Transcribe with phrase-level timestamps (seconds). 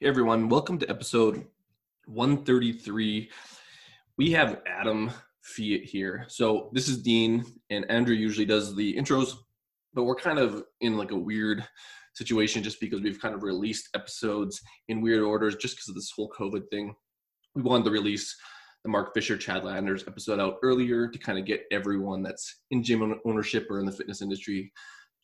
[0.00, 1.44] Hey everyone, welcome to episode
[2.06, 3.28] 133.
[4.16, 5.10] We have Adam
[5.44, 6.24] Feit here.
[6.28, 9.32] So this is Dean, and Andrew usually does the intros,
[9.94, 11.66] but we're kind of in like a weird
[12.14, 16.12] situation just because we've kind of released episodes in weird orders just because of this
[16.14, 16.94] whole COVID thing.
[17.56, 18.36] We wanted to release
[18.84, 22.84] the Mark Fisher Chad Landers episode out earlier to kind of get everyone that's in
[22.84, 24.72] gym ownership or in the fitness industry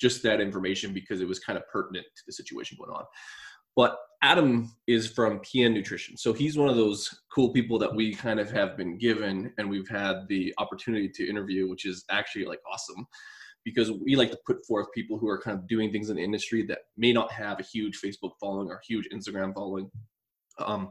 [0.01, 3.05] just that information because it was kind of pertinent to the situation going on.
[3.77, 6.17] But Adam is from PN Nutrition.
[6.17, 9.69] So he's one of those cool people that we kind of have been given and
[9.69, 13.07] we've had the opportunity to interview, which is actually like awesome
[13.65, 16.23] because we like to put forth people who are kind of doing things in the
[16.23, 19.91] industry that may not have a huge Facebook following or huge Instagram following.
[20.59, 20.91] Um,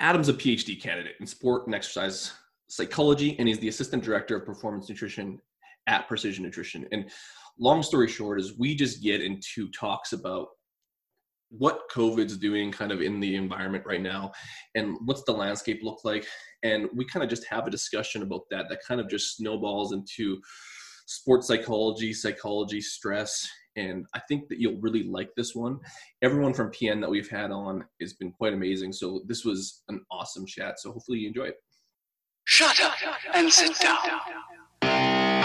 [0.00, 2.32] Adam's a PhD candidate in sport and exercise
[2.68, 5.40] psychology, and he's the assistant director of performance nutrition
[5.88, 6.86] at Precision Nutrition.
[6.92, 7.10] And
[7.58, 10.48] long story short is we just get into talks about
[11.50, 14.32] what COVID's doing kind of in the environment right now
[14.74, 16.26] and what's the landscape look like.
[16.62, 19.92] And we kind of just have a discussion about that that kind of just snowballs
[19.92, 20.40] into
[21.06, 23.48] sports psychology, psychology, stress.
[23.76, 25.78] And I think that you'll really like this one.
[26.22, 28.92] Everyone from PN that we've had on has been quite amazing.
[28.92, 30.80] So this was an awesome chat.
[30.80, 31.56] So hopefully you enjoy it.
[32.44, 32.94] Shut up
[33.34, 35.37] and sit down.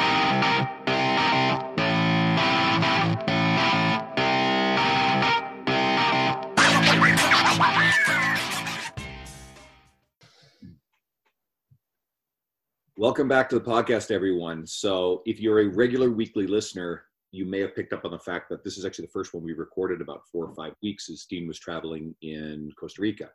[13.03, 14.65] Welcome back to the podcast, everyone.
[14.65, 18.47] So, if you're a regular weekly listener, you may have picked up on the fact
[18.49, 21.25] that this is actually the first one we recorded about four or five weeks as
[21.29, 23.29] Dean was traveling in Costa Rica.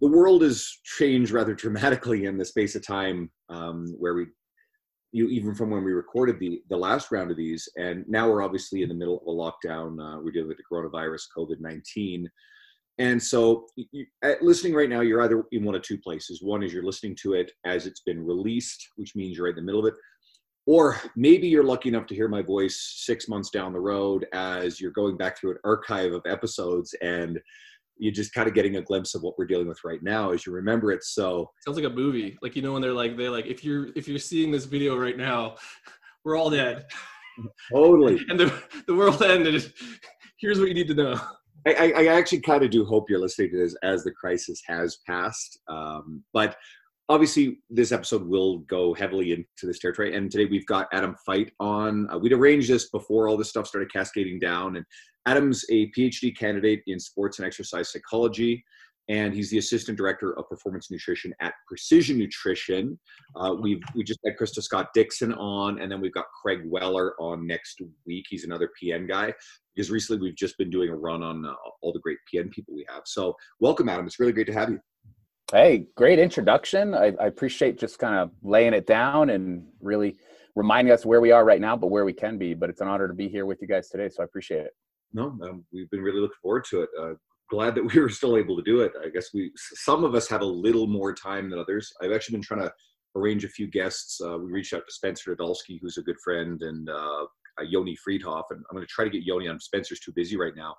[0.00, 4.28] The world has changed rather dramatically in the space of time um, where we,
[5.12, 8.42] you even from when we recorded the the last round of these, and now we're
[8.42, 10.00] obviously in the middle of a lockdown.
[10.00, 12.26] Uh, we're dealing with the coronavirus, COVID nineteen.
[12.98, 14.06] And so, you,
[14.40, 16.40] listening right now, you're either in one of two places.
[16.42, 19.56] One is you're listening to it as it's been released, which means you're right in
[19.56, 19.98] the middle of it.
[20.66, 24.80] Or maybe you're lucky enough to hear my voice six months down the road as
[24.80, 27.38] you're going back through an archive of episodes and
[27.98, 30.46] you're just kind of getting a glimpse of what we're dealing with right now as
[30.46, 31.04] you remember it.
[31.04, 32.36] So sounds like a movie.
[32.42, 34.96] Like you know when they're like they're like if you're if you're seeing this video
[34.96, 35.56] right now,
[36.24, 36.86] we're all dead.
[37.72, 38.20] Totally.
[38.28, 38.52] and the
[38.86, 39.72] the world ended.
[40.38, 41.20] Here's what you need to know.
[41.66, 44.98] I, I actually kind of do hope you're listening to this as the crisis has
[45.06, 45.58] passed.
[45.68, 46.56] Um, but
[47.08, 50.14] obviously, this episode will go heavily into this territory.
[50.16, 52.08] And today we've got Adam Feit on.
[52.10, 54.76] Uh, we'd arranged this before all this stuff started cascading down.
[54.76, 54.84] And
[55.26, 58.62] Adam's a PhD candidate in sports and exercise psychology.
[59.08, 62.98] And he's the assistant director of performance nutrition at Precision Nutrition.
[63.36, 67.14] Uh, we've we just had Krista Scott Dixon on, and then we've got Craig Weller
[67.20, 68.24] on next week.
[68.30, 69.34] He's another PN guy
[69.74, 72.74] because recently we've just been doing a run on uh, all the great PN people
[72.74, 73.02] we have.
[73.04, 74.06] So welcome, Adam.
[74.06, 74.80] It's really great to have you.
[75.52, 76.94] Hey, great introduction.
[76.94, 80.16] I, I appreciate just kind of laying it down and really
[80.56, 82.54] reminding us where we are right now, but where we can be.
[82.54, 84.72] But it's an honor to be here with you guys today, so I appreciate it.
[85.12, 86.88] No, um, we've been really looking forward to it.
[86.98, 87.14] Uh,
[87.54, 88.92] glad that we were still able to do it.
[89.02, 91.92] I guess we some of us have a little more time than others.
[92.02, 92.72] I've actually been trying to
[93.16, 94.20] arrange a few guests.
[94.20, 97.24] Uh, we reached out to Spencer Nadolsky, who's a good friend, and uh,
[97.60, 99.60] uh, Yoni Freedhoff, and I'm going to try to get Yoni on.
[99.60, 100.74] Spencer's too busy right now,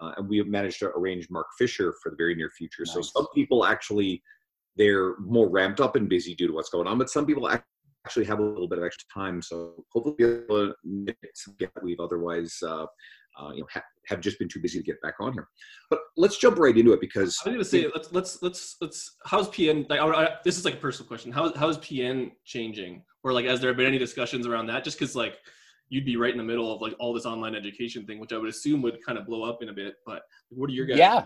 [0.00, 2.84] uh, and we have managed to arrange Mark Fisher for the very near future.
[2.86, 2.94] Nice.
[2.94, 4.22] So some people actually
[4.76, 7.48] they're more ramped up and busy due to what's going on, but some people
[8.04, 9.40] actually have a little bit of extra time.
[9.40, 12.56] So hopefully, we'll be able to get we've otherwise.
[12.62, 12.86] Uh,
[13.40, 15.48] uh, you know, ha- have just been too busy to get back on here.
[15.90, 19.16] But let's jump right into it because I'm going to say let's let's let's let's
[19.24, 21.32] how's PN like I, I, this is like a personal question.
[21.32, 24.84] How how is PN changing or like has there been any discussions around that?
[24.84, 25.38] Just because like
[25.88, 28.38] you'd be right in the middle of like all this online education thing, which I
[28.38, 29.96] would assume would kind of blow up in a bit.
[30.06, 30.98] But what are your guys?
[30.98, 31.24] Yeah,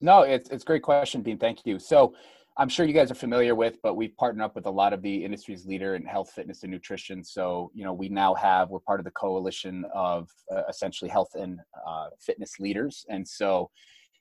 [0.00, 1.38] no, it's it's a great question, Dean.
[1.38, 1.78] Thank you.
[1.78, 2.14] So
[2.58, 5.02] I'm sure you guys are familiar with, but we've partnered up with a lot of
[5.02, 7.24] the industry's leader in health, fitness, and nutrition.
[7.24, 11.30] So, you know, we now have, we're part of the coalition of uh, essentially health
[11.34, 13.06] and uh, fitness leaders.
[13.08, 13.70] And so,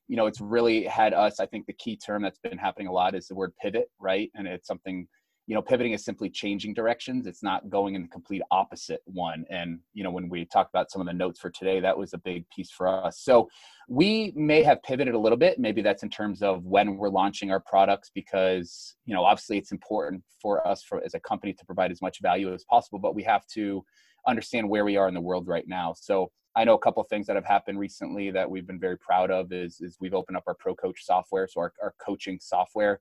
[0.07, 2.91] you know, it's really had us, I think the key term that's been happening a
[2.91, 4.31] lot is the word pivot, right?
[4.35, 5.07] And it's something
[5.49, 7.25] you know pivoting is simply changing directions.
[7.25, 9.45] It's not going in the complete opposite one.
[9.49, 12.13] And you know when we talked about some of the notes for today that was
[12.13, 13.19] a big piece for us.
[13.19, 13.49] So
[13.87, 15.57] we may have pivoted a little bit.
[15.57, 19.71] Maybe that's in terms of when we're launching our products because you know obviously it's
[19.71, 23.15] important for us for as a company to provide as much value as possible but
[23.15, 23.83] we have to
[24.27, 25.95] understand where we are in the world right now.
[25.99, 28.99] So I know a couple of things that have happened recently that we've been very
[28.99, 31.47] proud of is, is we've opened up our pro coach software.
[31.47, 32.99] So our, our coaching software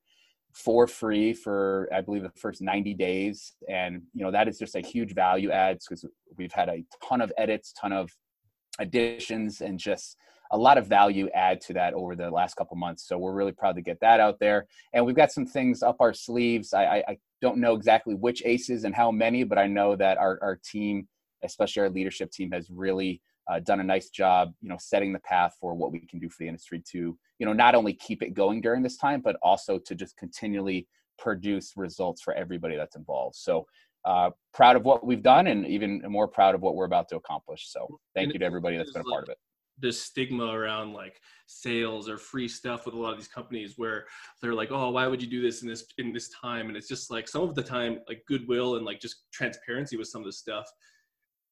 [0.59, 4.75] for free for I believe the first 90 days, and you know that is just
[4.75, 6.05] a huge value add because
[6.37, 8.11] we've had a ton of edits, ton of
[8.81, 10.17] additions, and just
[10.51, 13.07] a lot of value add to that over the last couple months.
[13.07, 14.67] So we're really proud to get that out there.
[14.95, 16.73] And we've got some things up our sleeves.
[16.73, 20.17] I, I, I don't know exactly which aces and how many, but I know that
[20.17, 21.07] our, our team,
[21.45, 25.19] especially our leadership team, has really uh, done a nice job, you know, setting the
[25.21, 28.23] path for what we can do for the industry to, you know, not only keep
[28.23, 30.87] it going during this time, but also to just continually
[31.19, 33.37] produce results for everybody that's involved.
[33.37, 33.67] So
[34.05, 37.17] uh, proud of what we've done and even more proud of what we're about to
[37.17, 37.69] accomplish.
[37.71, 39.39] So thank And you to everybody that's been a like- part of it.
[39.81, 44.07] the stigma around like sales or free stuff with a lot of these companies where
[44.43, 46.89] they're like oh why would you do this in this in this time and it's
[46.89, 50.27] just like some of the time like goodwill and like just transparency with some of
[50.27, 50.67] the stuff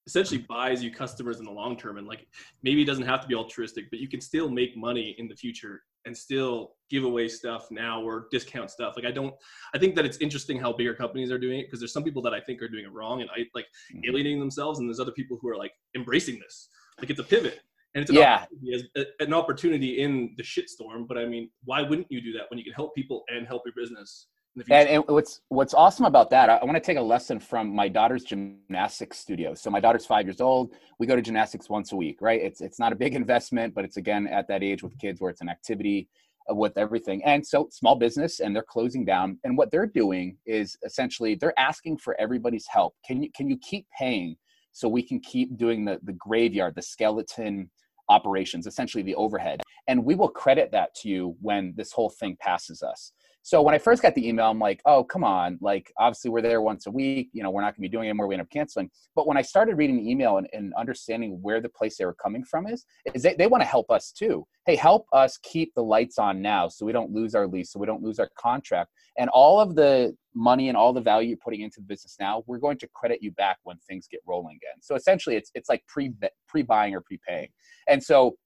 [0.06, 2.26] essentially buys you customers in the long term and like
[2.62, 5.35] maybe it doesn't have to be altruistic but you can still make money in the
[5.35, 9.35] future and still give away stuff now or discount stuff like i don't
[9.75, 12.23] i think that it's interesting how bigger companies are doing it because there's some people
[12.23, 14.03] that i think are doing it wrong and i like Mhm.
[14.08, 16.69] alienating themselves and there's other people who are like embracing this
[17.00, 17.61] like it's a pivot
[17.94, 18.44] and it's an Yeah.
[18.44, 22.58] opportunity, an opportunity in the shitstorm but i mean why wouldn't you do that when
[22.58, 24.35] you can help people and help your business in the future
[24.70, 27.75] And, and what's what's awesome about that, I, I want to take a lesson from
[27.75, 29.55] my daughter's gymnastics studio.
[29.55, 30.73] So my daughter's five years old.
[30.99, 32.41] We go to gymnastics once a week, right?
[32.41, 35.31] It's it's not a big investment, but it's again at that age with kids where
[35.31, 36.08] it's an activity
[36.49, 37.23] with everything.
[37.25, 39.38] And so small business, and they're closing down.
[39.44, 42.94] And what they're doing is essentially they're asking for everybody's help.
[43.05, 44.37] Can you can you keep paying
[44.73, 47.70] so we can keep doing the the graveyard, the skeleton
[48.08, 52.37] operations, essentially the overhead, and we will credit that to you when this whole thing
[52.41, 53.12] passes us.
[53.46, 55.56] So when I first got the email, I'm like, oh, come on.
[55.60, 57.28] Like, obviously, we're there once a week.
[57.32, 58.26] You know, we're not going to be doing it anymore.
[58.26, 58.90] We end up canceling.
[59.14, 62.16] But when I started reading the email and, and understanding where the place they were
[62.20, 62.84] coming from is,
[63.14, 64.44] is they, they want to help us too.
[64.66, 67.78] Hey, help us keep the lights on now so we don't lose our lease, so
[67.78, 68.90] we don't lose our contract.
[69.16, 72.43] And all of the money and all the value you're putting into the business now,
[72.48, 74.82] we're going to credit you back when things get rolling again.
[74.82, 76.12] So essentially, it's, it's like pre
[76.48, 77.50] pre buying or prepaying.
[77.87, 78.38] And so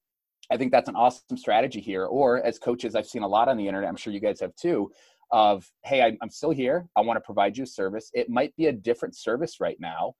[0.50, 2.06] I think that's an awesome strategy here.
[2.06, 3.88] Or as coaches, I've seen a lot on the internet.
[3.88, 4.90] I'm sure you guys have too.
[5.32, 6.88] Of hey, I'm still here.
[6.96, 8.10] I want to provide you a service.
[8.14, 10.14] It might be a different service right now.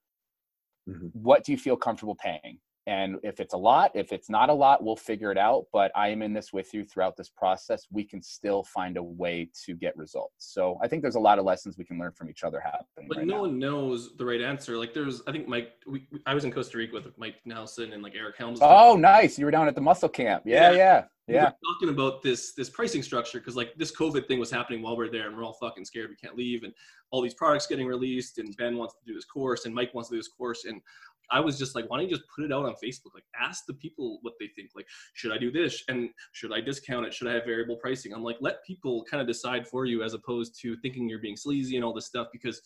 [0.89, 1.11] Mhm.
[1.15, 2.61] What do you feel comfortable paying?
[2.91, 5.67] And if it's a lot, if it's not a lot, we'll figure it out.
[5.73, 7.87] But I am in this with you throughout this process.
[7.93, 10.35] We can still find a way to get results.
[10.39, 13.07] So I think there's a lot of lessons we can learn from each other happening.
[13.09, 13.41] but right no now.
[13.43, 16.51] one knows the right answer like there's i think mike we, we- i was in
[16.53, 19.39] costa rica with mike nelson and like eric helms Oh, nice!
[19.39, 20.43] You were down at the muscle camp.
[20.45, 20.77] Yeah, Yeah.
[20.77, 21.45] yeah, we yeah.
[21.45, 24.97] were talking about this this pricing structure because like this COVID thing was happening while
[24.97, 26.73] we are there, and we're all fucking scared we can't leave, and
[27.13, 30.09] all these products getting released, and Ben wants to do this course, and Mike wants
[30.11, 30.81] to do this course, and
[31.31, 33.15] I was just like, why don't you just put it out on Facebook?
[33.15, 34.71] Like, ask the people what they think.
[34.75, 35.83] Like, should I do this?
[35.89, 37.15] And should I discount it?
[37.15, 38.13] Should I have variable pricing?
[38.13, 41.37] I'm like, let people kind of decide for you as opposed to thinking you're being
[41.37, 42.61] sleazy and all this stuff because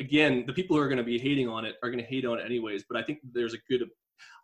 [0.00, 2.24] again, the people who are going to be hating on it are going to hate
[2.24, 2.84] on it anyways.
[2.88, 3.82] But I think there's a good,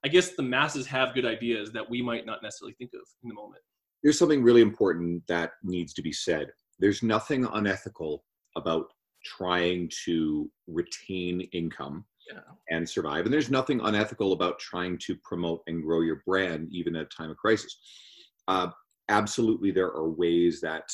[0.05, 3.29] I guess the masses have good ideas that we might not necessarily think of in
[3.29, 3.63] the moment.
[4.03, 6.49] There's something really important that needs to be said.
[6.79, 8.25] There's nothing unethical
[8.57, 8.87] about
[9.25, 12.41] trying to retain income Yeah.
[12.71, 13.25] and survive.
[13.25, 17.17] And there's nothing unethical about trying to promote and grow your brand, even at a
[17.17, 17.79] time of crisis.
[18.49, 18.69] Uh,
[19.09, 20.91] absolutely, there are ways that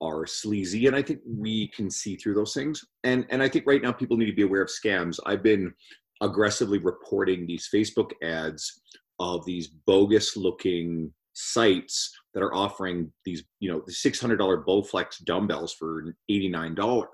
[0.00, 2.84] are sleazy, and I think we can see through those things.
[3.04, 5.18] And and I think right now people need to be aware of scams.
[5.26, 5.72] I've been
[6.20, 8.80] aggressively reporting these Facebook ads
[9.18, 16.14] of these bogus-looking sites that are offering these, you know, the $600 Bowflex dumbbells for
[16.30, 17.08] $89.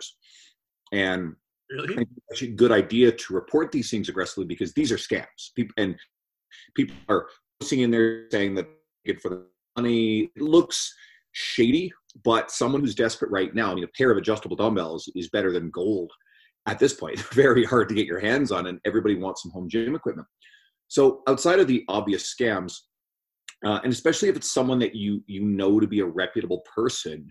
[0.93, 1.35] And
[1.71, 2.07] Really?
[2.31, 5.53] actually a good idea to report these things aggressively because these are scams.
[5.55, 5.97] People and
[6.77, 7.27] people are
[7.61, 8.69] posting in there saying that
[9.05, 9.47] get for the
[9.77, 10.31] money.
[10.37, 10.95] It looks
[11.33, 11.93] shady,
[12.25, 15.53] but someone who's desperate right now, I mean, a pair of adjustable dumbbells is better
[15.53, 16.13] than gold
[16.67, 17.19] at this point.
[17.33, 20.27] Very hard to get your hands on, and everybody wants some home gym equipment.
[20.89, 22.75] So outside of the obvious scams,
[23.65, 27.29] uh, and especially if it's someone that you you know to be a reputable person,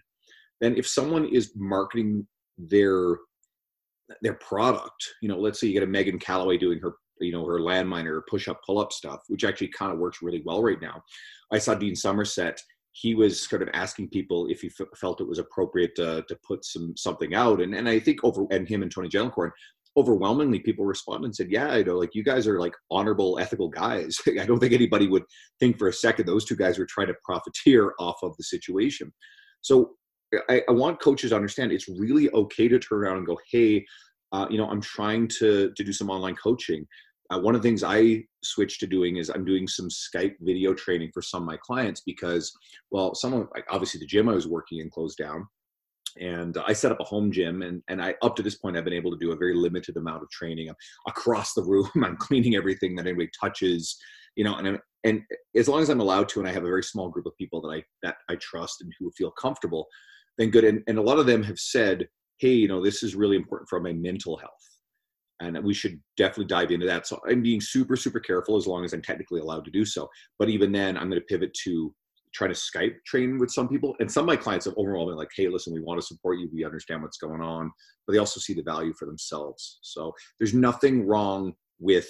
[0.61, 2.27] then if someone is marketing
[2.57, 3.17] their
[4.21, 5.03] their product.
[5.21, 8.17] You know, let's say you get a Meghan Callaway doing her, you know, her landminer
[8.17, 11.01] or push up, pull up stuff, which actually kind of works really well right now.
[11.51, 12.59] I saw Dean Somerset.
[12.91, 16.37] He was sort of asking people if he f- felt it was appropriate to, to
[16.47, 19.51] put some something out, and and I think over and him and Tony Gentilcore,
[19.97, 23.67] overwhelmingly people responded and said, "Yeah, I know, like you guys are like honorable, ethical
[23.67, 24.17] guys.
[24.39, 25.23] I don't think anybody would
[25.59, 29.11] think for a second those two guys were trying to profiteer off of the situation."
[29.59, 29.95] So
[30.49, 33.85] I, I want coaches to understand it's really okay to turn around and go, hey,
[34.31, 36.85] uh, you know, I'm trying to to do some online coaching.
[37.31, 40.73] Uh, one of the things I switched to doing is I'm doing some Skype video
[40.73, 42.53] training for some of my clients because,
[42.91, 45.47] well, some of like obviously the gym I was working in closed down,
[46.19, 48.83] and I set up a home gym, and and I up to this point I've
[48.83, 50.75] been able to do a very limited amount of training I'm
[51.07, 51.89] across the room.
[52.03, 53.97] I'm cleaning everything that anybody touches,
[54.35, 55.21] you know, and I'm, and
[55.55, 57.61] as long as I'm allowed to, and I have a very small group of people
[57.61, 59.87] that I that I trust and who feel comfortable,
[60.37, 60.63] then good.
[60.63, 62.07] And, and a lot of them have said,
[62.39, 64.51] hey, you know, this is really important for my mental health.
[65.41, 67.07] And we should definitely dive into that.
[67.07, 70.09] So I'm being super, super careful as long as I'm technically allowed to do so.
[70.39, 71.93] But even then, I'm going to pivot to
[72.33, 73.95] try to Skype train with some people.
[73.99, 76.39] And some of my clients have overall been like, hey, listen, we want to support
[76.39, 76.49] you.
[76.53, 77.71] We understand what's going on.
[78.05, 79.79] But they also see the value for themselves.
[79.81, 82.07] So there's nothing wrong with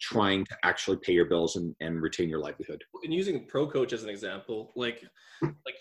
[0.00, 2.82] trying to actually pay your bills and, and retain your livelihood.
[3.02, 5.04] And using Pro Coach as an example, like
[5.42, 5.76] like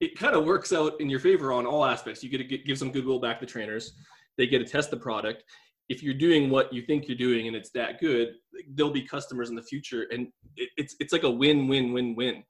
[0.00, 2.22] it kind of works out in your favor on all aspects.
[2.22, 3.94] You get to get, give some goodwill back to trainers.
[4.36, 5.44] They get to test the product.
[5.88, 8.34] If you're doing what you think you're doing and it's that good,
[8.74, 12.14] there'll be customers in the future, and it, it's it's like a win win win
[12.14, 12.42] win.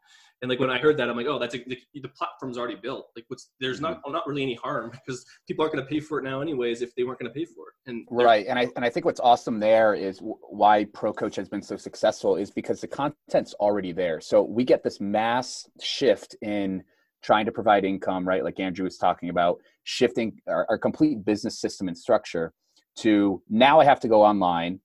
[0.43, 2.75] And like when I heard that, I'm like, oh, that's a, the, the platform's already
[2.75, 3.07] built.
[3.17, 4.13] Like, what's there's not mm-hmm.
[4.13, 6.95] not really any harm because people aren't going to pay for it now anyways if
[6.95, 7.91] they weren't going to pay for it.
[7.91, 11.49] And right, and I and I think what's awesome there is why Pro Coach has
[11.49, 14.21] been so successful is because the content's already there.
[14.21, 16.83] So we get this mass shift in
[17.23, 18.45] trying to provide income, right?
[18.45, 22.53] Like Andrew was talking about, shifting our, our complete business system and structure
[22.97, 24.81] to now I have to go online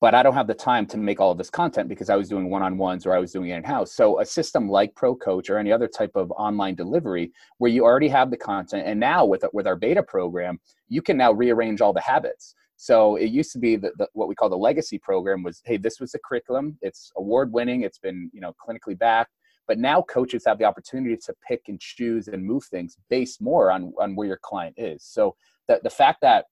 [0.00, 2.28] but I don't have the time to make all of this content because I was
[2.28, 3.92] doing one-on-ones or I was doing it in-house.
[3.92, 7.84] So a system like Pro Coach or any other type of online delivery where you
[7.84, 11.80] already have the content, and now with with our beta program, you can now rearrange
[11.80, 12.54] all the habits.
[12.76, 15.98] So it used to be that what we call the legacy program was, hey, this
[15.98, 16.78] was the curriculum.
[16.80, 17.82] It's award-winning.
[17.82, 19.32] It's been you know clinically backed.
[19.68, 23.70] But now coaches have the opportunity to pick and choose and move things based more
[23.70, 25.04] on on where your client is.
[25.04, 25.36] So
[25.68, 26.46] the the fact that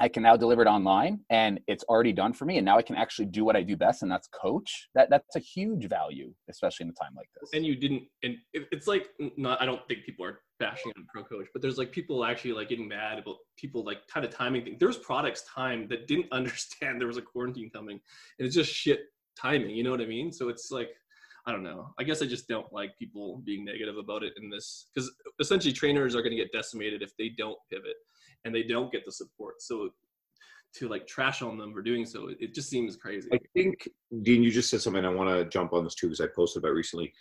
[0.00, 2.58] I can now deliver it online and it's already done for me.
[2.58, 4.88] And now I can actually do what I do best, and that's coach.
[4.94, 7.50] That that's a huge value, especially in a time like this.
[7.52, 9.60] And you didn't, and it's like not.
[9.60, 12.68] I don't think people are bashing on pro coach, but there's like people actually like
[12.68, 14.76] getting mad about people like kind of timing things.
[14.78, 18.00] There's products time that didn't understand there was a quarantine coming,
[18.38, 19.06] and it's just shit
[19.40, 19.70] timing.
[19.70, 20.32] You know what I mean?
[20.32, 20.90] So it's like.
[21.48, 21.94] I don't know.
[21.98, 25.72] I guess I just don't like people being negative about it in this because essentially
[25.72, 27.94] trainers are going to get decimated if they don't pivot
[28.44, 29.62] and they don't get the support.
[29.62, 29.88] So
[30.74, 33.30] to like trash on them for doing so, it just seems crazy.
[33.32, 33.88] I think
[34.20, 35.06] Dean, you just said something.
[35.06, 37.14] I want to jump on this too because I posted about recently.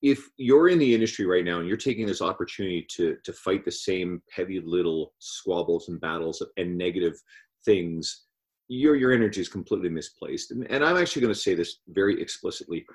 [0.00, 3.66] If you're in the industry right now and you're taking this opportunity to to fight
[3.66, 7.20] the same heavy little squabbles and battles and negative
[7.66, 8.24] things,
[8.68, 10.50] your your energy is completely misplaced.
[10.50, 12.86] And, and I'm actually going to say this very explicitly.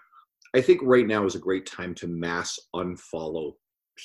[0.55, 3.53] I think right now is a great time to mass unfollow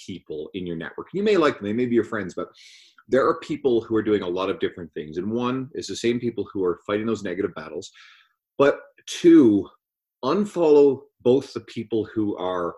[0.07, 1.09] people in your network.
[1.13, 2.49] You may like them, they may be your friends, but
[3.09, 5.19] there are people who are doing a lot of different things.
[5.19, 7.91] And one is the same people who are fighting those negative battles.
[8.59, 9.69] But two,
[10.25, 12.75] unfollow both the people who are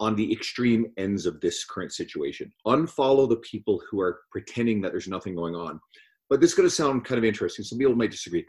[0.00, 2.52] on the extreme ends of this current situation.
[2.66, 5.80] Unfollow the people who are pretending that there's nothing going on.
[6.28, 7.64] But this is going to sound kind of interesting.
[7.64, 8.44] Some people might disagree.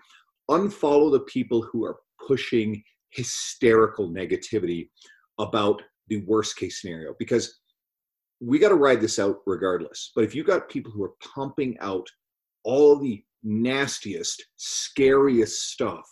[0.50, 2.84] Unfollow the people who are pushing
[3.16, 4.90] hysterical negativity
[5.40, 7.60] about the worst case scenario because
[8.42, 10.12] we got to ride this out regardless.
[10.16, 12.08] But if you got people who are pumping out
[12.64, 16.06] all the nastiest, scariest stuff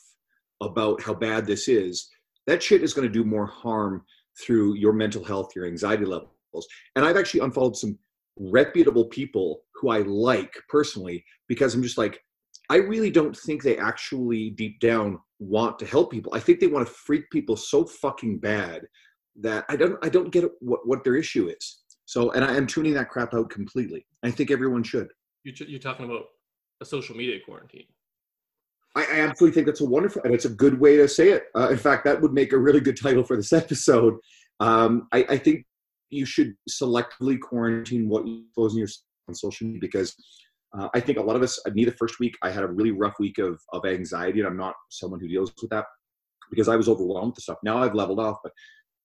[0.62, 2.10] about how bad this is,
[2.48, 4.04] that shit is going to do more harm
[4.42, 6.68] through your mental health, your anxiety levels.
[6.96, 7.98] And I've actually unfollowed some
[8.38, 12.20] reputable people who I like personally because I'm just like,
[12.70, 16.34] I really don't think they actually deep down want to help people.
[16.34, 18.84] I think they want to freak people so fucking bad
[19.42, 21.80] that I don't I don't get what what their issue is.
[22.06, 24.06] So, and I am tuning that crap out completely.
[24.24, 25.08] I think everyone should.
[25.44, 26.26] You're, you're talking about
[26.82, 27.86] a social media quarantine.
[28.96, 31.46] I, I, absolutely think that's a wonderful, and it's a good way to say it.
[31.56, 34.16] Uh, in fact, that would make a really good title for this episode.
[34.60, 35.66] Um, I, I, think
[36.12, 38.78] you should selectively quarantine what you post
[39.28, 40.16] on social media because
[40.78, 42.92] uh, I think a lot of us, me the first week, I had a really
[42.92, 45.86] rough week of, of anxiety, and I'm not someone who deals with that
[46.50, 47.58] because I was overwhelmed with stuff.
[47.64, 48.52] Now I've leveled off, but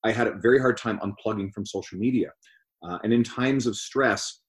[0.05, 2.31] I had a very hard time unplugging from social media.
[2.83, 4.43] Uh, and in times of stress,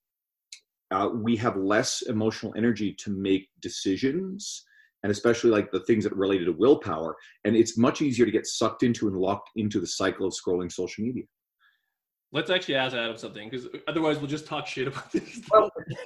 [0.91, 4.65] uh, we have less emotional energy to make decisions
[5.03, 8.45] and especially like the things that related to willpower and it's much easier to get
[8.45, 11.23] sucked into and locked into the cycle of scrolling social media
[12.31, 15.41] Let's actually ask Adam something because otherwise we'll just talk shit about this.
[15.51, 15.71] Well,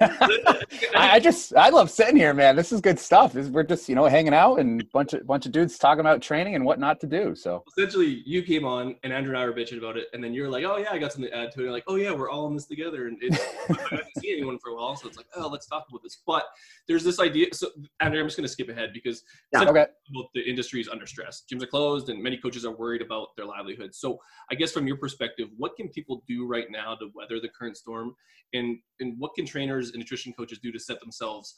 [0.94, 2.56] I just I love sitting here, man.
[2.56, 3.34] This is good stuff.
[3.34, 6.22] This, we're just you know hanging out and bunch of bunch of dudes talking about
[6.22, 7.34] training and what not to do.
[7.34, 10.32] So essentially, you came on and Andrew and I were bitching about it, and then
[10.32, 12.12] you're like, "Oh yeah, I got something to add to it." And like, "Oh yeah,
[12.12, 13.38] we're all in this together." And it,
[13.68, 16.22] I haven't seen anyone for a while, so it's like, "Oh, let's talk about this."
[16.26, 16.44] But
[16.88, 17.48] there's this idea.
[17.52, 17.68] So
[18.00, 19.86] Andrew, I'm just going to skip ahead because yeah, okay.
[20.34, 21.42] the industry is under stress.
[21.52, 23.94] Gyms are closed, and many coaches are worried about their livelihood.
[23.94, 24.18] So
[24.50, 27.48] I guess from your perspective, what can people people do right now to weather the
[27.48, 28.14] current storm?
[28.52, 31.54] And, and what can trainers and nutrition coaches do to set themselves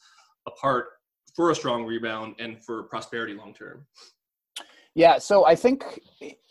[0.47, 0.87] apart
[1.35, 3.85] for a strong rebound and for prosperity long term?
[4.95, 5.83] Yeah, so I think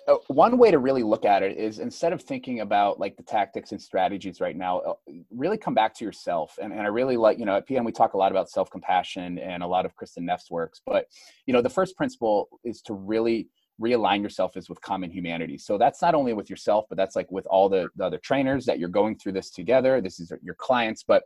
[0.06, 3.22] uh, one way to really look at it is instead of thinking about like the
[3.24, 4.94] tactics and strategies right now, uh,
[5.34, 6.56] really come back to yourself.
[6.62, 8.70] And, and I really like, you know, at PN we talk a lot about self
[8.70, 10.80] compassion and a lot of Kristin Neff's works.
[10.86, 11.06] But
[11.46, 13.48] you know, the first principle is to really
[13.80, 15.58] realign yourself is with common humanity.
[15.58, 18.64] So that's not only with yourself, but that's like with all the, the other trainers
[18.66, 20.00] that you're going through this together.
[20.00, 21.24] This is your clients, but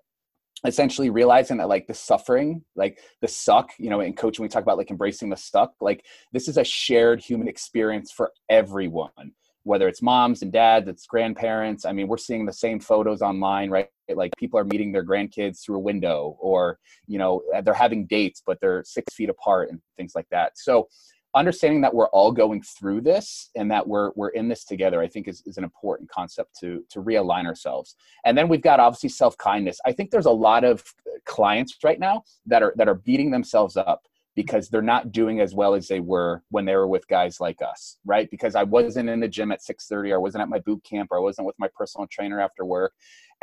[0.67, 4.63] essentially realizing that like the suffering like the suck you know in coaching we talk
[4.63, 9.89] about like embracing the suck like this is a shared human experience for everyone whether
[9.89, 13.89] it's moms and dads it's grandparents i mean we're seeing the same photos online right
[14.15, 18.43] like people are meeting their grandkids through a window or you know they're having dates
[18.45, 20.87] but they're six feet apart and things like that so
[21.35, 25.07] understanding that we're all going through this and that we're we're in this together i
[25.07, 27.97] think is, is an important concept to to realign ourselves.
[28.25, 29.81] And then we've got obviously self-kindness.
[29.85, 33.31] I think there's a lot of uh, clients right now that are that are beating
[33.31, 34.07] themselves up
[34.37, 37.61] because they're not doing as well as they were when they were with guys like
[37.63, 38.31] us right?
[38.31, 41.09] Because i wasn't in the gym at 6.30 or i wasn't at my boot camp
[41.11, 42.93] or i wasn't with my personal trainer after work.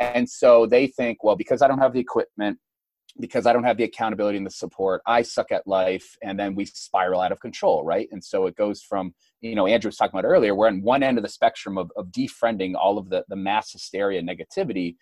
[0.00, 2.58] And so they think well because i don't have the equipment
[3.20, 6.54] because I don't have the accountability and the support, I suck at life, and then
[6.54, 8.08] we spiral out of control, right?
[8.12, 11.02] And so it goes from, you know, Andrew was talking about earlier, we're on one
[11.02, 14.96] end of the spectrum of, of defriending all of the, the mass hysteria negativity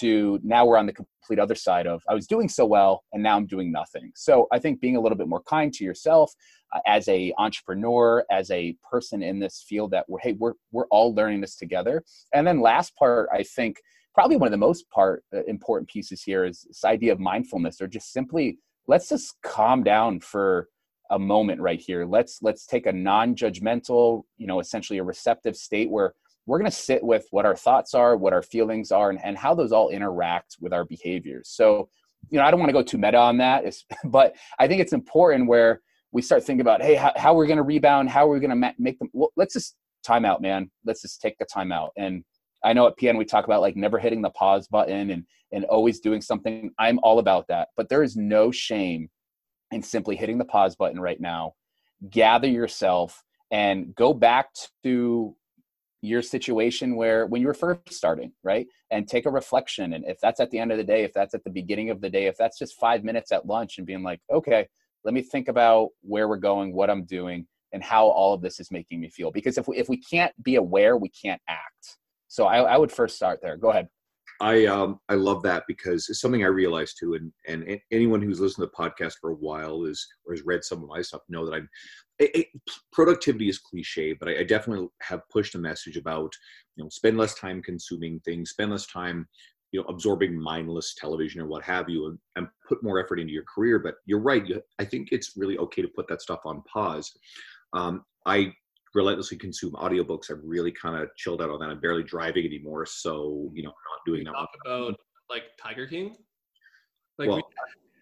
[0.00, 3.22] to now we're on the complete other side of I was doing so well and
[3.22, 4.12] now I'm doing nothing.
[4.14, 6.32] So I think being a little bit more kind to yourself
[6.74, 10.86] uh, as a entrepreneur, as a person in this field that we're hey we're we're
[10.90, 12.04] all learning this together.
[12.34, 13.80] And then last part I think
[14.14, 17.80] probably one of the most part uh, important pieces here is this idea of mindfulness
[17.80, 20.68] or just simply let's just calm down for
[21.10, 22.04] a moment right here.
[22.04, 26.14] Let's let's take a non-judgmental you know essentially a receptive state where
[26.46, 29.36] we're going to sit with what our thoughts are what our feelings are and, and
[29.36, 31.48] how those all interact with our behaviors.
[31.50, 31.88] So
[32.30, 33.64] you know i don't want to go too meta on that
[34.06, 37.58] but i think it's important where we start thinking about hey how, how we're going
[37.58, 40.70] to rebound how are we going to make them well, let's just time out man.
[40.84, 42.24] Let's just take the time out and
[42.64, 45.64] I know at PN we talk about like never hitting the pause button and and
[45.64, 46.70] always doing something.
[46.78, 47.68] I'm all about that.
[47.76, 49.08] But there is no shame
[49.70, 51.54] in simply hitting the pause button right now.
[52.10, 54.48] Gather yourself and go back
[54.84, 55.34] to
[56.00, 58.66] your situation where when you were first starting, right?
[58.90, 59.94] And take a reflection.
[59.94, 62.00] And if that's at the end of the day, if that's at the beginning of
[62.00, 64.68] the day, if that's just five minutes at lunch and being like, okay,
[65.04, 68.60] let me think about where we're going, what I'm doing, and how all of this
[68.60, 69.30] is making me feel.
[69.30, 71.98] Because if we, if we can't be aware, we can't act.
[72.28, 73.56] So I, I would first start there.
[73.56, 73.88] Go ahead.
[74.40, 78.40] I um I love that because it's something I realized too, and and anyone who's
[78.40, 81.22] listened to the podcast for a while is or has read some of my stuff
[81.28, 81.68] know that I'm.
[82.20, 82.46] It, it,
[82.92, 86.32] productivity is cliche, but I, I, definitely have pushed a message about
[86.76, 89.26] you know spend less time consuming things, spend less time
[89.72, 93.32] you know absorbing mindless television or what have you, and, and put more effort into
[93.32, 93.80] your career.
[93.80, 94.46] But you're right.
[94.46, 97.12] You, I think it's really okay to put that stuff on pause.
[97.72, 98.52] Um, I
[98.94, 100.30] relentlessly consume audiobooks.
[100.30, 101.70] I've really kind of chilled out on that.
[101.70, 103.56] I'm barely driving anymore, so mm-hmm.
[103.56, 104.32] you know, I'm not doing that.
[104.32, 104.94] Talk about
[105.30, 106.16] like Tiger King.
[107.18, 107.42] Like well, we,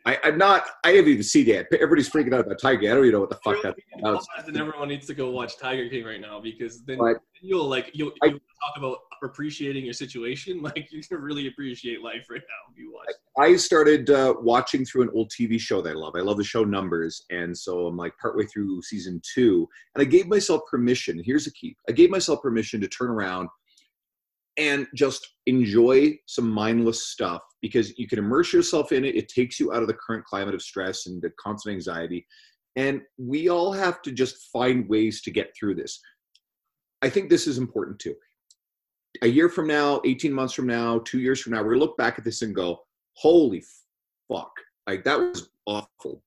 [0.07, 0.67] I, am not.
[0.85, 1.67] I haven't even seen that.
[1.73, 2.91] Everybody's freaking out about Tiger.
[2.91, 4.25] I don't even know what the fuck that's about.
[4.47, 7.91] And everyone needs to go watch Tiger King right now because then but, you'll like
[7.93, 10.63] you'll, you'll I, talk about appreciating your situation.
[10.67, 13.15] Like you can really appreciate life right now if you watch.
[13.39, 16.15] I started uh, watching through an old TV show that I love.
[16.17, 20.05] I love the show Numbers, and so I'm like partway through season two, and I
[20.05, 21.23] gave myself permission.
[21.25, 23.49] Here's a key: I gave myself permission to turn around
[24.57, 29.15] and just enjoy some mindless stuff because you can immerse yourself in it.
[29.15, 32.27] It takes you out of the current climate of stress and the constant anxiety.
[32.77, 36.01] And we all have to just find ways to get through this.
[37.03, 38.15] I think this is important too.
[39.23, 41.97] A year from now, 18 months from now, two years from now, we're gonna look
[41.97, 42.81] back at this and go,
[43.15, 43.63] holy
[44.29, 44.53] fuck,
[44.87, 46.23] like that was awful.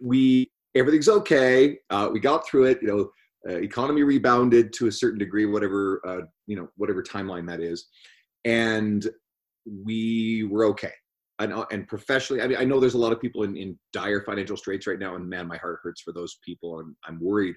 [0.00, 1.78] We, everything's okay.
[1.90, 2.78] Uh, we got through it.
[2.82, 3.10] You know,
[3.48, 7.88] uh, economy rebounded to a certain degree, whatever, uh, you know, whatever timeline that is.
[8.44, 9.06] And
[9.66, 10.92] we were okay.
[11.38, 14.22] And, and professionally, I mean, I know there's a lot of people in, in dire
[14.22, 17.54] financial straits right now, and man, my heart hurts for those people, and I'm worried.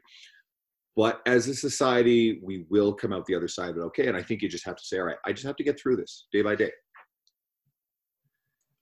[0.96, 4.08] But as a society, we will come out the other side of it okay.
[4.08, 5.80] And I think you just have to say, all right, I just have to get
[5.80, 6.72] through this day by day.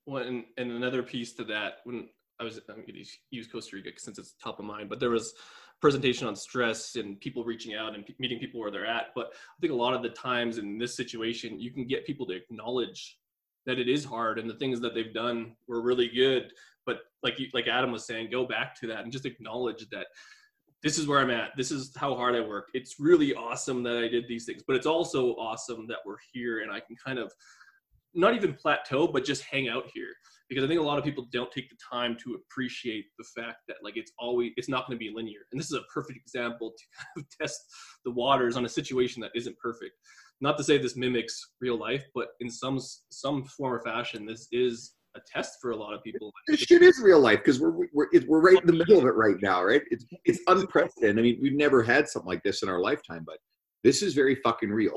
[0.06, 3.76] Well, and, and another piece to that, when I was, I'm going to use Costa
[3.76, 5.34] Rica since it's top of mind, but there was
[5.80, 9.08] presentation on stress and people reaching out and p- meeting people where they're at.
[9.16, 12.26] But I think a lot of the times in this situation, you can get people
[12.28, 13.18] to acknowledge
[13.66, 16.52] that it is hard and the things that they've done were really good.
[16.86, 20.08] But like you, like Adam was saying, go back to that and just acknowledge that
[20.84, 21.52] this is where I'm at.
[21.56, 22.70] This is how hard I work.
[22.74, 26.60] It's really awesome that I did these things, but it's also awesome that we're here
[26.62, 27.32] and I can kind of
[28.14, 30.10] not even plateau, but just hang out here
[30.50, 33.60] because I think a lot of people don't take the time to appreciate the fact
[33.70, 35.42] that like it's always it's not going to be linear.
[35.52, 37.62] And this is a perfect example to kind of test
[38.04, 39.94] the waters on a situation that isn't perfect.
[40.42, 42.80] Not to say this mimics real life, but in some
[43.12, 46.32] some form or fashion, this is a test for a lot of people.
[46.48, 49.16] This shit is real life because we're we're we're right in the middle of it
[49.16, 49.82] right now, right?
[49.92, 51.20] It's it's unprecedented.
[51.20, 53.38] I mean, we've never had something like this in our lifetime, but
[53.84, 54.94] this is very fucking real.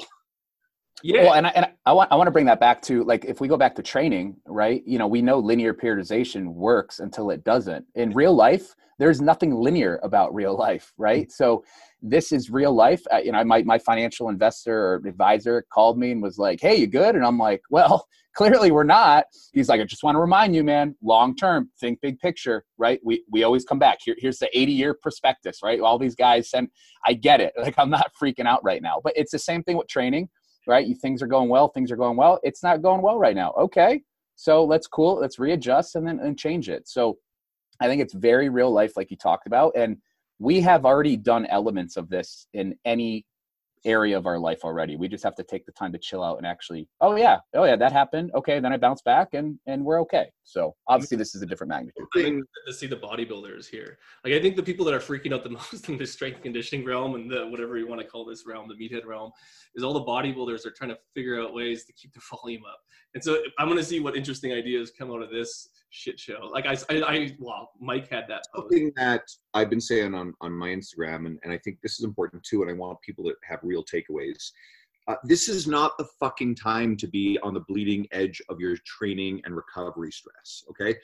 [1.04, 1.24] Yeah.
[1.24, 3.38] Well, and I, and I want I want to bring that back to like if
[3.38, 4.82] we go back to training, right?
[4.86, 7.84] You know, we know linear periodization works until it doesn't.
[7.94, 11.30] In real life, there's nothing linear about real life, right?
[11.30, 11.62] So
[12.00, 13.02] this is real life.
[13.12, 16.76] Uh, you know, my my financial investor or advisor called me and was like, "Hey,
[16.76, 20.20] you good?" And I'm like, "Well, clearly we're not." He's like, "I just want to
[20.20, 22.98] remind you, man, long term, think big picture, right?
[23.04, 23.98] We we always come back.
[24.02, 25.80] Here, here's the 80 year prospectus, right?
[25.80, 26.68] All these guys send.
[27.06, 27.52] I get it.
[27.60, 30.30] Like I'm not freaking out right now, but it's the same thing with training
[30.66, 30.86] right?
[30.86, 32.40] You things are going well, things are going well.
[32.42, 33.52] It's not going well right now.
[33.58, 34.02] Okay.
[34.36, 36.88] So let's cool, let's readjust and then and change it.
[36.88, 37.18] So
[37.80, 39.72] I think it's very real life, like you talked about.
[39.76, 39.98] And
[40.38, 43.24] we have already done elements of this in any
[43.84, 44.96] area of our life already.
[44.96, 47.64] We just have to take the time to chill out and actually, oh yeah, oh
[47.64, 48.30] yeah, that happened.
[48.34, 50.30] Okay, then I bounce back and and we're okay.
[50.44, 52.06] So obviously this is a different magnitude.
[52.66, 53.98] To see the bodybuilders here.
[54.24, 56.84] Like I think the people that are freaking out the most in the strength conditioning
[56.86, 59.30] realm and the whatever you want to call this realm, the meathead realm,
[59.74, 62.80] is all the bodybuilders are trying to figure out ways to keep the volume up.
[63.14, 66.50] And so I'm going to see what interesting ideas come out of this shit show.
[66.52, 68.42] Like I, I, I well, Mike had that.
[68.54, 68.68] Post.
[68.68, 69.22] Something that
[69.54, 72.62] I've been saying on on my Instagram, and, and I think this is important too,
[72.62, 74.50] and I want people to have real takeaways.
[75.06, 78.76] Uh, this is not the fucking time to be on the bleeding edge of your
[78.86, 80.64] training and recovery stress.
[80.70, 80.96] Okay,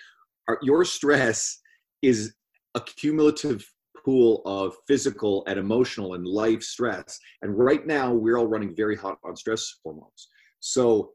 [0.49, 1.61] Our, your stress
[2.03, 2.35] is
[2.75, 3.65] a cumulative
[4.05, 8.97] pool of physical and emotional and life stress, and right now we're all running very
[8.97, 10.29] hot on stress hormones.
[10.61, 11.13] So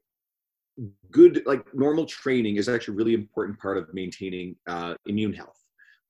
[1.12, 5.58] good like normal training is actually a really important part of maintaining uh, immune health.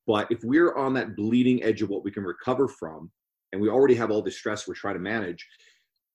[0.07, 3.11] But if we're on that bleeding edge of what we can recover from
[3.51, 5.45] and we already have all the stress we're trying to manage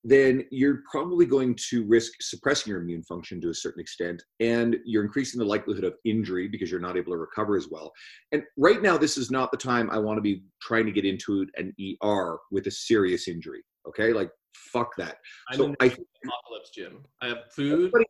[0.02, 4.76] then you're probably going to risk suppressing your immune function to a certain extent and
[4.86, 7.92] you're increasing the likelihood of injury because you're not able to recover as well.
[8.32, 11.04] And right now this is not the time i want to be trying to get
[11.04, 15.18] into an er with a serious injury okay like fuck that.
[15.50, 17.04] I'm so I apocalypse, Jim.
[17.22, 17.92] I have food.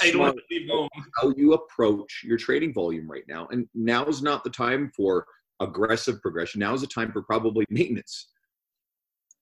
[0.00, 0.88] I don't want to leave home.
[1.20, 5.26] How you approach your trading volume right now, and now is not the time for
[5.60, 6.60] aggressive progression.
[6.60, 8.28] Now is the time for probably maintenance.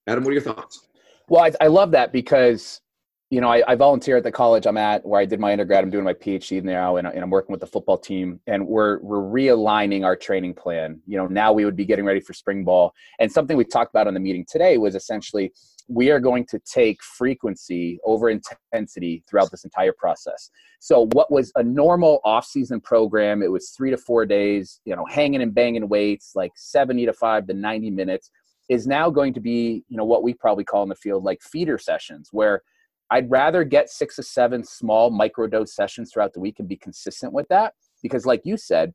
[0.07, 0.87] Adam, what are your thoughts?
[1.29, 2.81] Well, I, I love that because
[3.31, 5.83] you know, I, I, volunteer at the college I'm at where I did my undergrad.
[5.83, 8.39] I'm doing my PhD now, and, and, I'm working with the football team.
[8.47, 11.01] And we're we're realigning our training plan.
[11.07, 12.95] You know, now we would be getting ready for spring ball.
[13.19, 15.53] And something we talked about on the meeting today was essentially
[15.89, 20.51] we are going to take frequency over intensity throughout this entire process.
[20.79, 25.05] So what was a normal off-season program, it was three to four days, you know,
[25.05, 28.31] hanging and banging weights, like 70 to five to 90 minutes,
[28.69, 31.41] is now going to be, you know, what we probably call in the field like
[31.41, 32.63] feeder sessions where
[33.11, 37.33] I'd rather get six or seven small microdose sessions throughout the week and be consistent
[37.33, 38.93] with that because, like you said,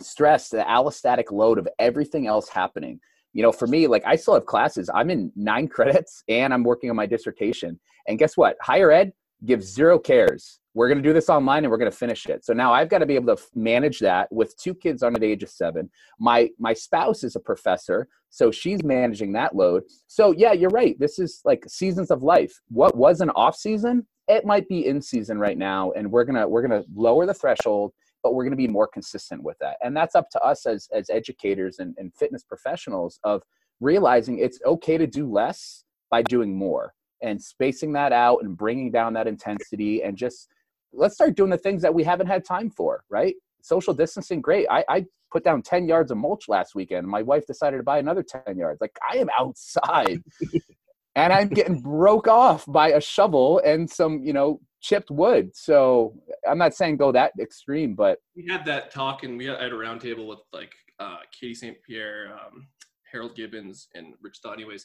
[0.00, 3.00] stress, the allostatic load of everything else happening.
[3.32, 4.90] You know, for me, like I still have classes.
[4.94, 7.78] I'm in nine credits and I'm working on my dissertation.
[8.08, 8.56] And guess what?
[8.60, 9.12] Higher ed
[9.44, 10.60] gives zero cares.
[10.74, 12.44] We're going to do this online and we're going to finish it.
[12.44, 15.26] So now i've got to be able to manage that with two kids under the
[15.26, 15.90] age of seven.
[16.18, 19.84] My my spouse is a professor so she's managing that load.
[20.06, 20.98] So yeah you're right.
[20.98, 22.60] This is like seasons of life.
[22.68, 26.48] What was an off season it might be in season right now and we're to
[26.48, 29.76] we're to lower the threshold but we're to be more consistent with that.
[29.82, 33.42] And that's up to us as as educators and, and fitness professionals of
[33.80, 38.90] realizing it's okay to do less by doing more and spacing that out and bringing
[38.90, 40.48] down that intensity and just
[40.92, 43.34] let's start doing the things that we haven't had time for, right?
[43.62, 44.66] Social distancing, great.
[44.70, 47.06] I, I put down 10 yards of mulch last weekend.
[47.06, 48.80] My wife decided to buy another 10 yards.
[48.80, 50.22] Like I am outside
[51.16, 55.50] and I'm getting broke off by a shovel and some, you know, chipped wood.
[55.54, 56.14] So
[56.48, 59.64] I'm not saying go that extreme, but we had that talk and we had, I
[59.64, 61.76] had a roundtable with like uh, Katie St.
[61.86, 62.68] Pierre, um,
[63.10, 64.54] Harold Gibbons, and Rich Thought.
[64.54, 64.84] Anyways,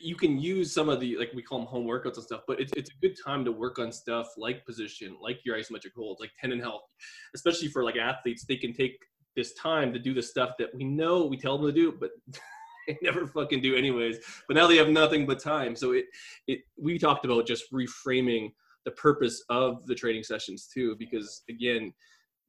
[0.00, 2.60] you can use some of the like we call them home workouts and stuff, but
[2.60, 6.20] it's it's a good time to work on stuff like position, like your isometric holds,
[6.20, 6.82] like tendon health,
[7.34, 8.44] especially for like athletes.
[8.44, 8.98] They can take
[9.36, 12.10] this time to do the stuff that we know we tell them to do, but
[12.86, 14.18] they never fucking do anyways.
[14.48, 15.76] But now they have nothing but time.
[15.76, 16.06] So it
[16.46, 18.52] it we talked about just reframing
[18.84, 21.92] the purpose of the training sessions too, because again,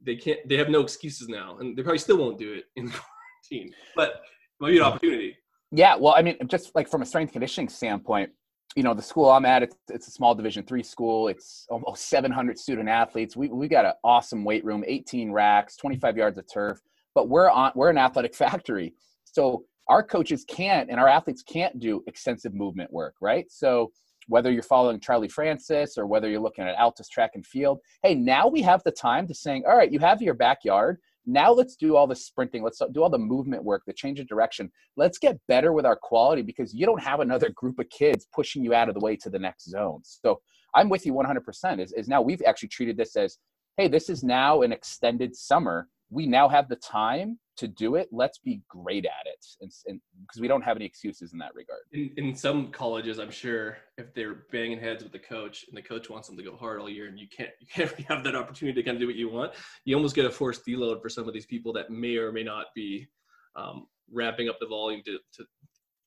[0.02, 2.92] they can't they have no excuses now, and they probably still won't do it in
[3.50, 3.74] quarantine.
[3.96, 4.22] But
[4.60, 5.36] might be an opportunity.
[5.72, 8.32] Yeah, well, I mean, just like from a strength conditioning standpoint,
[8.76, 11.28] you know the school i'm at it's, it's a small division three school.
[11.28, 13.36] It's almost 700 student athletes.
[13.36, 16.80] We, we got an awesome weight room 18 racks 25 yards of turf
[17.14, 18.94] but we're on we're an athletic factory.
[19.26, 23.46] So our coaches can't and our athletes can't do extensive movement work right?
[23.50, 23.92] So
[24.28, 28.14] whether you're following charlie francis or whether you're looking at Altis track and field hey
[28.14, 31.76] now we have the time to saying all right you have your backyard now let's
[31.76, 32.64] do all the sprinting.
[32.64, 34.72] Let's do all the movement work the change of direction.
[34.98, 38.64] Let's get better with our quality because you don't have another group of kids pushing
[38.64, 40.02] you out of the way to the next zone.
[40.04, 40.42] So
[40.74, 43.38] i'm with you 100% is, is now we've actually treated this as
[43.76, 45.88] hey this is now an extended summer.
[46.10, 50.40] We now have the time to do it let's be great at it and because
[50.40, 51.82] we don't have any excuses in that regard.
[51.92, 55.82] In, in some colleges i'm sure if they're banging heads with the coach and the
[55.82, 58.36] coach wants them to go hard all year and you can't you can't have that
[58.36, 59.54] opportunity to kind of do what you want
[59.86, 62.44] you almost get a forced deload for some of these people that may or may
[62.44, 63.08] not be
[63.56, 65.46] um, ramping up the volume to, to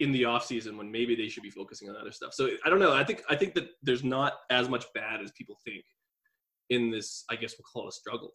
[0.00, 2.34] in the off season when maybe they should be focusing on other stuff.
[2.34, 5.30] So i don't know i think i think that there's not as much bad as
[5.32, 5.84] people think
[6.70, 8.32] in this i guess we'll call it a struggle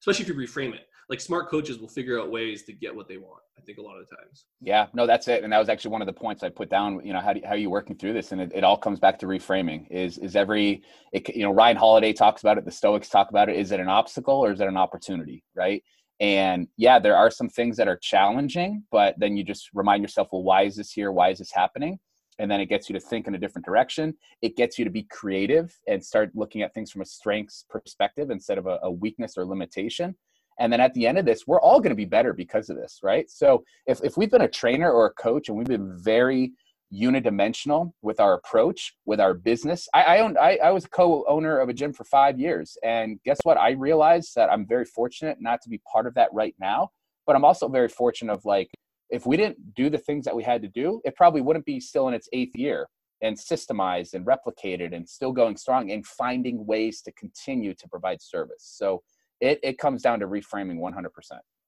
[0.00, 0.86] especially if you reframe it.
[1.08, 3.40] Like smart coaches will figure out ways to get what they want.
[3.56, 4.46] I think a lot of the times.
[4.60, 5.44] Yeah, no, that's it.
[5.44, 7.00] And that was actually one of the points I put down.
[7.04, 8.32] You know, how do, how are you working through this?
[8.32, 9.88] And it, it all comes back to reframing.
[9.90, 10.82] Is is every
[11.12, 12.64] it, you know Ryan Holiday talks about it.
[12.64, 13.56] The Stoics talk about it.
[13.56, 15.44] Is it an obstacle or is it an opportunity?
[15.54, 15.82] Right.
[16.18, 20.28] And yeah, there are some things that are challenging, but then you just remind yourself,
[20.32, 21.12] well, why is this here?
[21.12, 21.98] Why is this happening?
[22.38, 24.14] And then it gets you to think in a different direction.
[24.42, 28.30] It gets you to be creative and start looking at things from a strengths perspective
[28.30, 30.14] instead of a, a weakness or limitation.
[30.58, 32.76] And then at the end of this we're all going to be better because of
[32.76, 33.30] this right?
[33.30, 36.52] So if, if we've been a trainer or a coach and we've been very
[36.94, 41.68] unidimensional with our approach with our business i i owned I, I was co-owner of
[41.68, 42.78] a gym for five years.
[42.84, 43.56] And guess what?
[43.56, 46.90] I realized that i'm very fortunate not to be part of that right now
[47.26, 48.70] but i'm also very fortunate of like
[49.10, 51.80] if we didn't do the things that we had to do, it probably wouldn't be
[51.80, 52.88] still in its eighth year
[53.22, 58.20] and systemized and replicated and still going strong and finding ways to continue to provide
[58.20, 58.74] service.
[58.76, 59.02] So
[59.40, 61.08] it, it comes down to reframing 100%.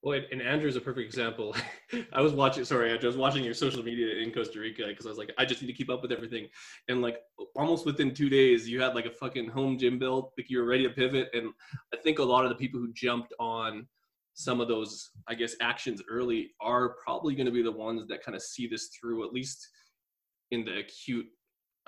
[0.03, 1.57] Well, and Andrew is a perfect example.
[2.13, 5.07] I was watching, sorry, Andrew, I was watching your social media in Costa Rica because
[5.07, 6.47] I was like, I just need to keep up with everything.
[6.89, 7.19] And like
[7.57, 10.67] almost within two days, you had like a fucking home gym built, like you were
[10.67, 11.31] ready to pivot.
[11.33, 11.51] And
[11.93, 13.89] I think a lot of the people who jumped on
[14.39, 18.23] some of those, I guess, actions early are probably going to be the ones that
[18.23, 19.69] kind of see this through, at least
[20.53, 21.27] in the acute,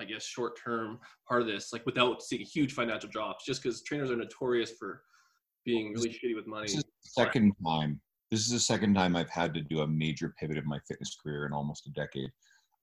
[0.00, 3.82] I guess, short term part of this, like without seeing huge financial drops, just because
[3.84, 5.00] trainers are notorious for
[5.64, 6.66] being really shitty with money.
[6.66, 8.00] This is the second time.
[8.32, 11.16] This is the second time I've had to do a major pivot in my fitness
[11.22, 12.30] career in almost a decade.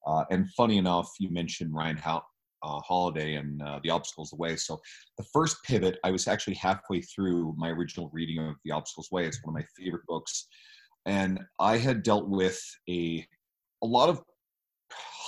[0.06, 2.24] Uh, and funny enough, you mentioned Ryan How
[2.64, 4.80] uh, holiday and uh, the obstacles away so
[5.18, 9.26] the first pivot i was actually halfway through my original reading of the obstacles way
[9.26, 10.48] it's one of my favorite books
[11.06, 13.26] and i had dealt with a
[13.84, 14.22] a lot of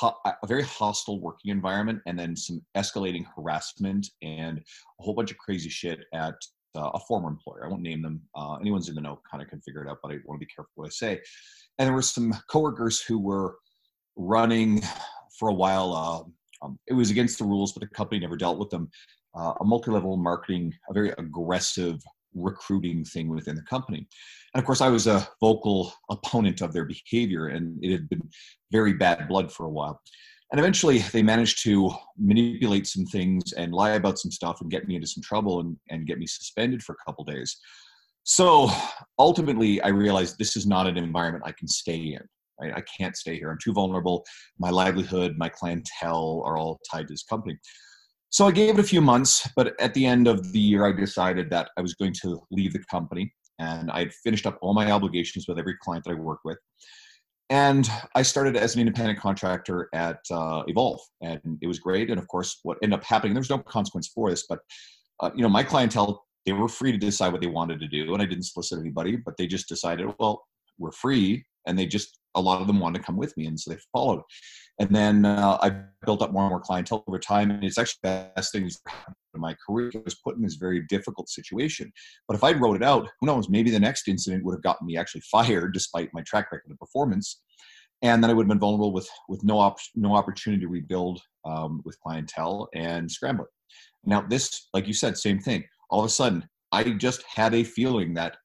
[0.02, 5.38] a very hostile working environment and then some escalating harassment and a whole bunch of
[5.38, 6.36] crazy shit at
[6.76, 7.66] uh, a former employer.
[7.66, 8.22] I won't name them.
[8.36, 10.46] Uh, anyone's in the know kind of can figure it out, but I want to
[10.46, 11.20] be careful what I say.
[11.78, 13.58] And there were some coworkers who were
[14.16, 14.82] running
[15.38, 16.30] for a while uh,
[16.62, 18.90] um, it was against the rules, but the company never dealt with them.
[19.38, 22.00] Uh, a multi-level marketing, a very aggressive
[22.34, 24.08] recruiting thing within the company.
[24.54, 28.28] And of course, I was a vocal opponent of their behavior, and it had been
[28.72, 30.02] very bad blood for a while.
[30.52, 34.88] And eventually, they managed to manipulate some things and lie about some stuff and get
[34.88, 37.56] me into some trouble and, and get me suspended for a couple days.
[38.24, 38.70] So
[39.20, 42.28] ultimately, I realized this is not an environment I can stay in.
[42.62, 43.50] I, I can't stay here.
[43.50, 44.26] I'm too vulnerable.
[44.58, 47.58] My livelihood, my clientele are all tied to this company.
[48.30, 50.92] So I gave it a few months, but at the end of the year, I
[50.92, 53.34] decided that I was going to leave the company.
[53.58, 56.58] And I'd finished up all my obligations with every client that I worked with.
[57.50, 62.12] And I started as an independent contractor at uh, Evolve, and it was great.
[62.12, 64.60] And of course, what ended up happening, there was no consequence for this, but
[65.22, 68.14] uh, you know, my clientele, they were free to decide what they wanted to do,
[68.14, 70.46] and I didn't solicit anybody, but they just decided, well,
[70.78, 73.60] we're free, and they just a lot of them wanted to come with me, and
[73.60, 74.22] so they followed.
[74.80, 75.72] And then uh, I
[76.06, 79.42] built up more and more clientele over time, and it's actually the best thing in
[79.42, 79.92] my career.
[80.06, 81.92] Was put in this very difficult situation,
[82.28, 83.50] but if I wrote it out, who knows?
[83.50, 86.80] Maybe the next incident would have gotten me actually fired, despite my track record of
[86.80, 87.42] performance,
[88.02, 91.22] and then I would have been vulnerable with with no op- no opportunity to rebuild
[91.46, 93.52] um, with clientele and scramble it.
[94.06, 95.64] Now, this, like you said, same thing.
[95.90, 98.38] All of a sudden, I just had a feeling that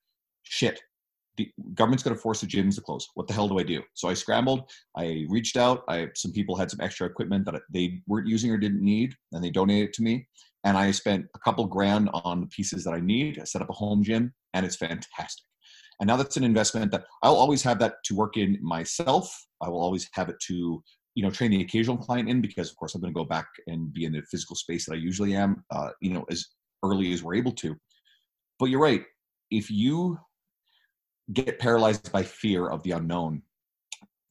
[0.43, 0.81] shit
[1.37, 3.09] the government's going to force the gyms to close.
[3.15, 3.83] What the hell do I do?
[3.95, 4.71] So I scrambled.
[4.97, 5.83] I reached out.
[5.89, 9.43] I some people had some extra equipment that they weren't using or didn't need, and
[9.43, 10.27] they donated it to me.
[10.65, 13.39] And I spent a couple grand on the pieces that I need.
[13.41, 15.45] I set up a home gym, and it's fantastic.
[16.01, 19.33] And now that's an investment that I'll always have that to work in myself.
[19.61, 20.83] I will always have it to
[21.15, 23.47] you know train the occasional client in because of course i'm going to go back
[23.67, 26.47] and be in the physical space that i usually am uh, you know as
[26.85, 27.77] early as we're able to
[28.59, 29.05] but you're right
[29.51, 30.19] if you
[31.33, 33.43] get paralyzed by fear of the unknown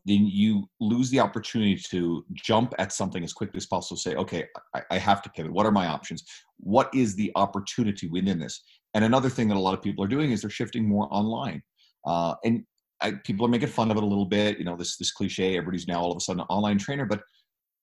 [0.06, 4.46] then you lose the opportunity to jump at something as quickly as possible say okay
[4.76, 6.24] I, I have to pivot what are my options
[6.58, 8.62] what is the opportunity within this
[8.94, 11.64] and another thing that a lot of people are doing is they're shifting more online
[12.06, 12.64] uh, and
[13.02, 14.58] I, people are making fun of it a little bit.
[14.58, 15.58] You know, this this cliche.
[15.58, 17.22] Everybody's now all of a sudden an online trainer, but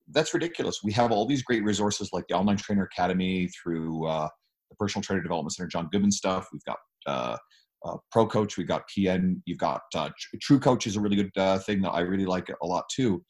[0.08, 0.80] that's ridiculous.
[0.82, 4.28] We have all these great resources like the Online Trainer Academy through uh,
[4.70, 6.48] the Personal Trainer Development Center, John Goodman stuff.
[6.52, 7.36] We've got uh,
[7.84, 8.56] uh, Pro Coach.
[8.56, 9.40] We've got PN.
[9.46, 12.50] You've got uh, True Coach is a really good uh, thing that I really like
[12.62, 13.24] a lot too.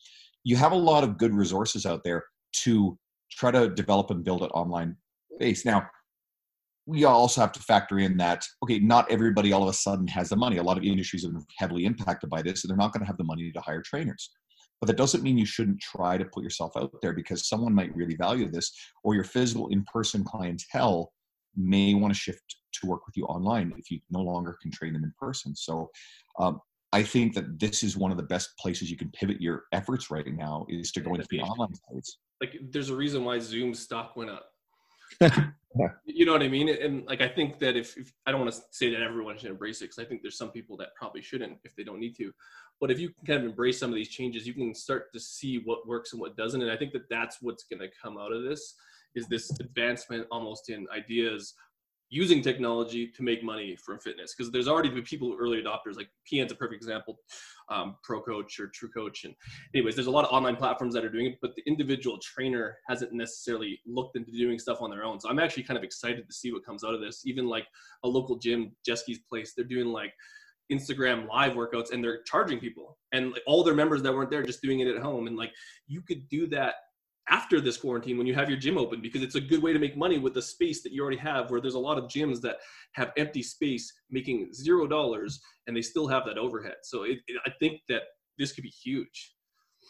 [0.45, 2.25] You have a lot of good resources out there
[2.65, 2.99] to
[3.31, 4.97] try to develop and build an online
[5.39, 5.65] base.
[5.65, 5.89] Now,
[6.87, 10.31] we also have to factor in that okay not everybody all of a sudden has
[10.31, 12.93] the money a lot of industries have been heavily impacted by this and they're not
[12.93, 14.31] going to have the money to hire trainers
[14.81, 17.95] but that doesn't mean you shouldn't try to put yourself out there because someone might
[17.95, 18.73] really value this
[19.05, 21.13] or your physical in-person clientele
[21.57, 24.93] may want to shift to work with you online if you no longer can train
[24.93, 25.91] them in person so
[26.39, 26.61] um,
[26.93, 30.11] i think that this is one of the best places you can pivot your efforts
[30.11, 33.75] right now is to go into the online sites like there's a reason why zoom
[33.75, 34.51] stock went up
[36.05, 36.69] you know what I mean?
[36.69, 39.51] And like, I think that if, if I don't want to say that everyone should
[39.51, 42.17] embrace it, because I think there's some people that probably shouldn't if they don't need
[42.17, 42.33] to.
[42.81, 45.21] But if you can kind of embrace some of these changes, you can start to
[45.21, 46.63] see what works and what doesn't.
[46.63, 48.75] And I think that that's what's going to come out of this
[49.15, 51.55] is this advancement almost in ideas
[52.11, 54.35] using technology to make money from fitness.
[54.37, 57.19] Because there's already been people early adopters like PN's a perfect example
[57.71, 59.25] um, pro coach or true coach.
[59.25, 59.35] And
[59.75, 62.77] anyways there's a lot of online platforms that are doing it but the individual trainer
[62.89, 65.21] hasn't necessarily looked into doing stuff on their own.
[65.21, 67.23] So i'm actually kind of excited to see what comes out of this.
[67.25, 67.67] Even like
[68.05, 70.13] a local gym jesky's place they're doing like
[70.71, 72.99] instagram live workouts and they're charging people.
[73.13, 75.27] And like, all their members that weren't there just doing it at home.
[75.29, 75.53] And like
[75.87, 76.75] you could do that
[77.31, 79.79] after this quarantine when you have your gym open because it's a good way to
[79.79, 82.41] make money with the space that you already have where there's a lot of gyms
[82.41, 82.57] that
[82.93, 86.77] have empty space making zero dollars and they still have that overhead.
[86.83, 88.03] So it, it, i think that
[88.39, 89.35] this could be huge.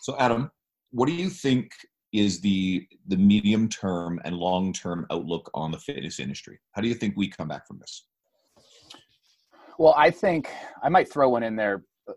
[0.03, 0.51] So adam
[0.91, 1.71] what do you think
[2.13, 6.59] is the the medium term and long term outlook on the fitness industry?
[6.73, 8.07] How do you think we come back from this?
[9.79, 10.51] Well i think
[10.83, 12.13] i might throw one in there uh,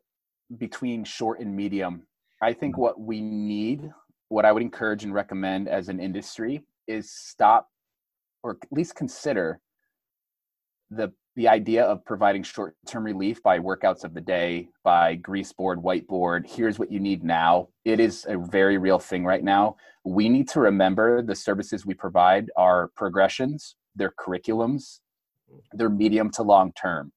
[0.58, 2.04] between short and medium.
[2.42, 3.90] I think what we need
[4.34, 7.70] what I would encourage and recommend as an industry is stop
[8.42, 9.60] or at least consider
[10.90, 15.80] the the idea of providing short-term relief by workouts of the day by grease board
[15.80, 17.68] whiteboard here's what you need now.
[17.86, 19.76] It is a very real thing right now.
[20.04, 25.00] We need to remember the services we provide are progressions they're curriculums
[25.74, 27.12] they're medium to long term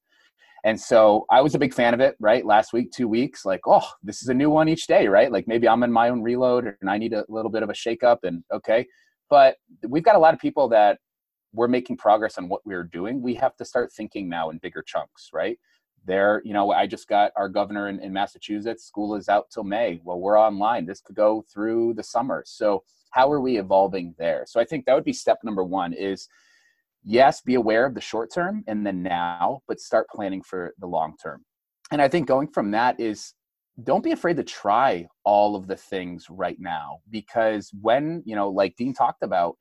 [0.63, 2.45] and so I was a big fan of it, right?
[2.45, 5.31] Last week, two weeks, like, oh, this is a new one each day, right?
[5.31, 7.73] Like maybe I'm in my own reload and I need a little bit of a
[7.73, 8.85] shakeup and okay.
[9.29, 10.99] But we've got a lot of people that
[11.53, 13.21] we're making progress on what we're doing.
[13.21, 15.57] We have to start thinking now in bigger chunks, right?
[16.05, 18.85] There, you know, I just got our governor in, in Massachusetts.
[18.85, 19.99] School is out till May.
[20.03, 20.85] Well, we're online.
[20.85, 22.43] This could go through the summer.
[22.45, 24.45] So how are we evolving there?
[24.47, 26.29] So I think that would be step number one is
[27.03, 30.87] yes, be aware of the short term and then now, but start planning for the
[30.87, 31.43] long term.
[31.91, 33.33] And I think going from that is
[33.83, 38.49] don't be afraid to try all of the things right now because when, you know,
[38.49, 39.55] like Dean talked about,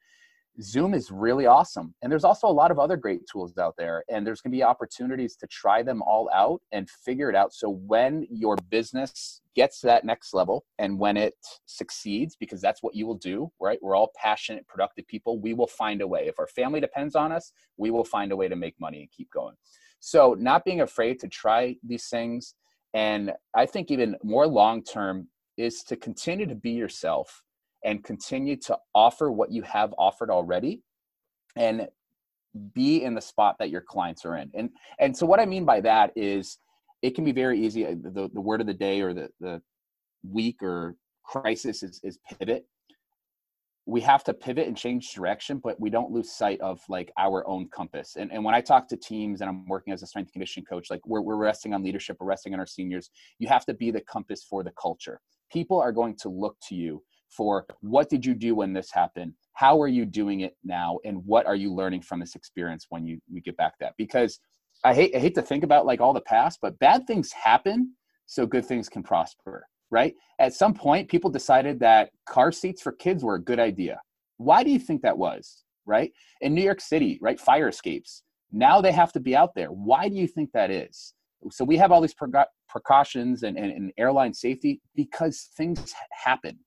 [0.63, 1.95] Zoom is really awesome.
[2.01, 4.03] And there's also a lot of other great tools out there.
[4.09, 7.53] And there's going to be opportunities to try them all out and figure it out.
[7.53, 11.35] So when your business gets to that next level and when it
[11.67, 13.79] succeeds, because that's what you will do, right?
[13.83, 15.41] We're all passionate, productive people.
[15.41, 16.27] We will find a way.
[16.27, 19.11] If our family depends on us, we will find a way to make money and
[19.11, 19.57] keep going.
[20.01, 22.55] So not being afraid to try these things.
[22.95, 27.43] And I think even more long term is to continue to be yourself
[27.87, 30.83] and continue to offer what you have offered already
[31.55, 31.89] and
[32.75, 34.51] be in the spot that your clients are in.
[34.55, 36.59] And and so what i mean by that is
[37.03, 37.87] it can be very easy.
[37.87, 39.63] Uh, the, the word of the day or the, the
[40.29, 42.67] week or crisis is, is pivot.
[43.85, 47.47] We have to pivot and change direction but we don't lose sight of like our
[47.47, 48.17] own compass.
[48.17, 50.89] And, and when i talk to teams and i'm working as a strength conditioning coach
[50.91, 53.11] like we're, we're resting on leadership we're resting on our seniors.
[53.39, 55.21] You have to be the compass for the culture.
[55.53, 59.33] People are going to look to you for what did you do when this happened?
[59.55, 60.99] How are you doing it now?
[61.05, 63.95] And what are you learning from this experience when you, you get back that?
[63.97, 64.39] Because
[64.85, 67.95] I hate, I hate to think about like all the past but bad things happen
[68.27, 70.15] so good things can prosper right?
[70.39, 74.01] At some point people decided that car seats for kids were a good idea.
[74.37, 76.11] Why do you think that was right?
[76.41, 78.23] In new york city right fire escapes.
[78.53, 79.69] Now they have to be out there.
[79.69, 81.15] Why do you think that is?
[81.51, 82.17] So we have all these
[82.69, 86.59] precautions and, and, and airline safety because things happen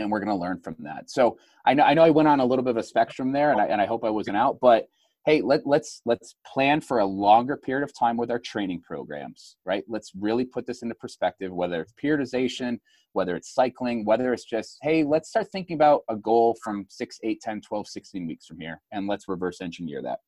[0.00, 1.10] and we're going to learn from that.
[1.10, 3.52] So I know I know I went on a little bit of a spectrum there,
[3.52, 4.86] and I, and I hope I wasn't out, but
[5.26, 9.56] hey let, let's let's plan for a longer period of time with our training programs
[9.64, 9.84] right?
[9.88, 12.78] Let's really put this into perspective whether it's periodization
[13.12, 17.18] whether it's cycling whether it's just hey let's start thinking about a goal from 6
[17.22, 20.20] 8 10 12 16 weeks from here and let's reverse engineer that.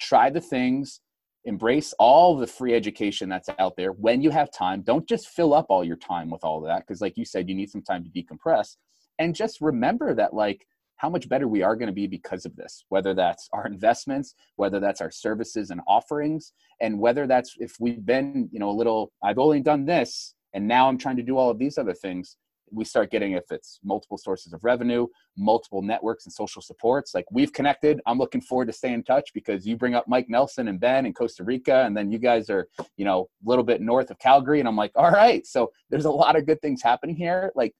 [0.00, 1.00] Try the things
[1.44, 4.82] embrace all the free education that's out there when you have time.
[4.82, 7.48] Don't just fill up all your time with all of that because like you said
[7.48, 8.76] you need some time to decompress
[9.18, 10.66] and just remember that like
[10.96, 14.34] how much better we are going to be because of this whether that's our investments
[14.56, 18.72] whether that's our services and offerings and whether that's if we've been you know a
[18.72, 21.94] little i've only done this and now i'm trying to do all of these other
[21.94, 22.36] things
[22.70, 25.06] we start getting if it's multiple sources of revenue
[25.38, 29.30] multiple networks and social supports like we've connected i'm looking forward to stay in touch
[29.32, 32.50] because you bring up mike nelson and ben in costa rica and then you guys
[32.50, 35.70] are you know a little bit north of calgary and i'm like all right so
[35.90, 37.52] there's a lot of good things happening here.
[37.54, 37.74] Like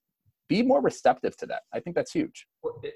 [0.49, 1.61] be more receptive to that.
[1.73, 2.47] I think that's huge.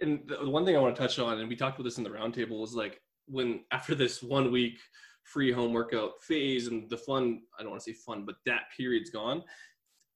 [0.01, 2.03] And the one thing I want to touch on, and we talked about this in
[2.03, 4.79] the roundtable, was like when after this one week
[5.23, 8.63] free home workout phase and the fun, I don't want to say fun, but that
[8.75, 9.43] period's gone.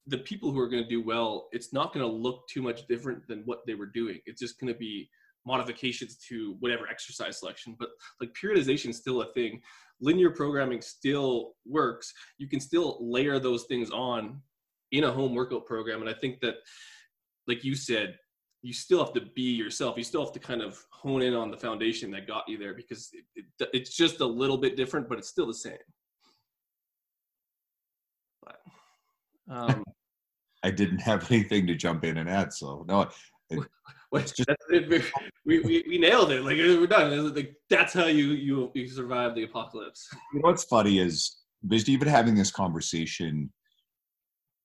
[0.07, 2.87] The people who are going to do well, it's not going to look too much
[2.87, 4.19] different than what they were doing.
[4.25, 5.09] It's just going to be
[5.45, 7.75] modifications to whatever exercise selection.
[7.79, 9.61] But like periodization is still a thing.
[10.01, 12.13] Linear programming still works.
[12.37, 14.41] You can still layer those things on
[14.91, 16.01] in a home workout program.
[16.01, 16.55] And I think that
[17.47, 18.17] like you said,
[18.61, 19.97] you still have to be yourself.
[19.97, 22.73] You still have to kind of hone in on the foundation that got you there
[22.73, 25.77] because it, it, it's just a little bit different, but it's still the same.
[28.43, 28.59] But,
[29.49, 29.83] um,
[30.63, 33.07] I didn't have anything to jump in and add, so no.
[33.49, 33.59] It,
[34.13, 35.05] just, it.
[35.45, 36.43] We, we, we nailed it.
[36.43, 37.33] Like we're done.
[37.33, 40.09] Like that's how you you you survive the apocalypse.
[40.33, 41.37] You know what's funny is
[41.67, 43.51] just even having this conversation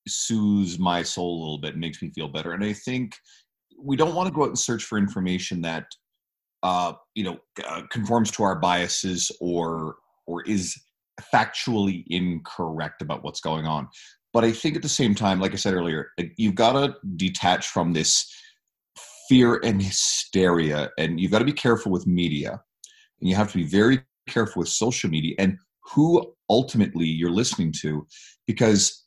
[0.07, 2.53] soothes my soul a little bit, makes me feel better.
[2.53, 3.15] And I think
[3.79, 5.87] we don't want to go out and search for information that
[6.63, 9.97] uh, you know uh, conforms to our biases or
[10.27, 10.81] or is
[11.35, 13.89] factually incorrect about what's going on.
[14.33, 17.69] But I think at the same time, like I said earlier, you've got to detach
[17.69, 18.33] from this
[19.29, 22.61] fear and hysteria, and you've got to be careful with media,
[23.21, 25.59] and you have to be very careful with social media and
[25.93, 28.07] who ultimately you're listening to,
[28.47, 29.02] because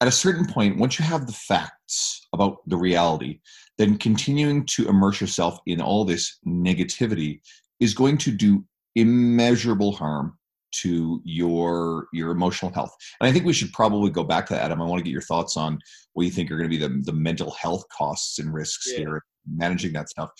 [0.00, 3.40] at a certain point, once you have the facts about the reality,
[3.78, 7.40] then continuing to immerse yourself in all this negativity
[7.80, 10.36] is going to do immeasurable harm
[10.72, 12.94] to your your emotional health.
[13.20, 14.80] And I think we should probably go back to that, Adam.
[14.80, 15.78] I want to get your thoughts on
[16.12, 18.98] what you think are going to be the, the mental health costs and risks yeah.
[18.98, 20.30] here, managing that stuff.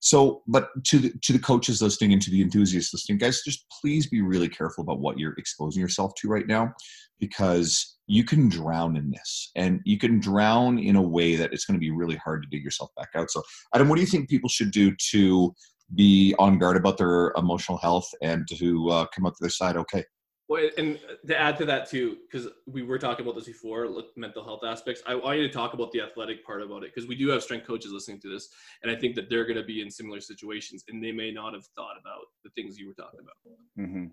[0.00, 3.64] So, but to the to the coaches listening and to the enthusiasts listening, guys, just
[3.80, 6.72] please be really careful about what you're exposing yourself to right now,
[7.20, 11.64] because you can drown in this and you can drown in a way that it's
[11.64, 13.42] going to be really hard to dig yourself back out so
[13.74, 15.54] adam what do you think people should do to
[15.94, 19.76] be on guard about their emotional health and to uh, come up to their side
[19.76, 20.04] okay
[20.48, 24.44] well, and to add to that too, because we were talking about this before, mental
[24.44, 25.02] health aspects.
[25.04, 27.42] I want you to talk about the athletic part about it because we do have
[27.42, 28.48] strength coaches listening to this,
[28.82, 31.52] and I think that they're going to be in similar situations, and they may not
[31.54, 33.88] have thought about the things you were talking about.
[33.88, 34.06] Mm-hmm.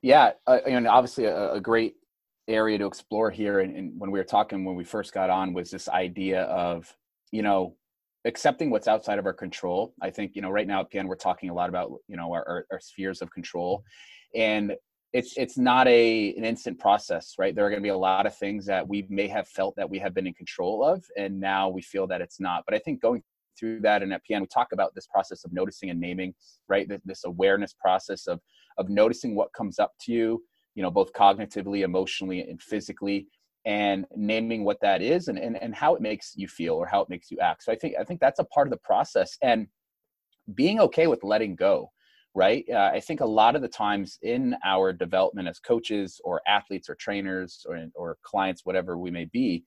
[0.00, 1.96] Yeah, uh, and obviously a, a, great
[2.48, 5.52] area to explore here and, and, when we were talking when we first got on
[5.52, 6.94] was this idea of
[7.32, 7.76] you know
[8.24, 9.94] accepting what's outside of our control.
[10.02, 12.46] I think you know right now again we're talking a lot about you know our,
[12.48, 13.84] our, our spheres of control
[14.34, 14.74] and
[15.12, 17.54] it's it's not a an instant process right?
[17.54, 19.88] There are going to be a lot of things that we may have felt that
[19.88, 22.64] we have been in control of and now we feel that it's not.
[22.66, 23.22] But i think going
[23.58, 26.34] through that and at PN we talk about this process of noticing and naming
[26.68, 26.88] right?
[26.88, 28.40] This, this awareness process of
[28.78, 30.42] of noticing what comes up to you
[30.76, 33.26] you know both cognitively emotionally and physically
[33.64, 37.00] and naming what that is and, and and how it makes you feel or how
[37.00, 37.64] it makes you act.
[37.64, 39.36] So i think i think that's a part of the process.
[39.42, 39.66] And
[40.54, 41.90] being okay with letting go
[42.34, 42.64] right?
[42.70, 46.88] Uh, i think a lot of the times in our development as coaches or athletes
[46.88, 49.64] or trainers or, or clients whatever we may be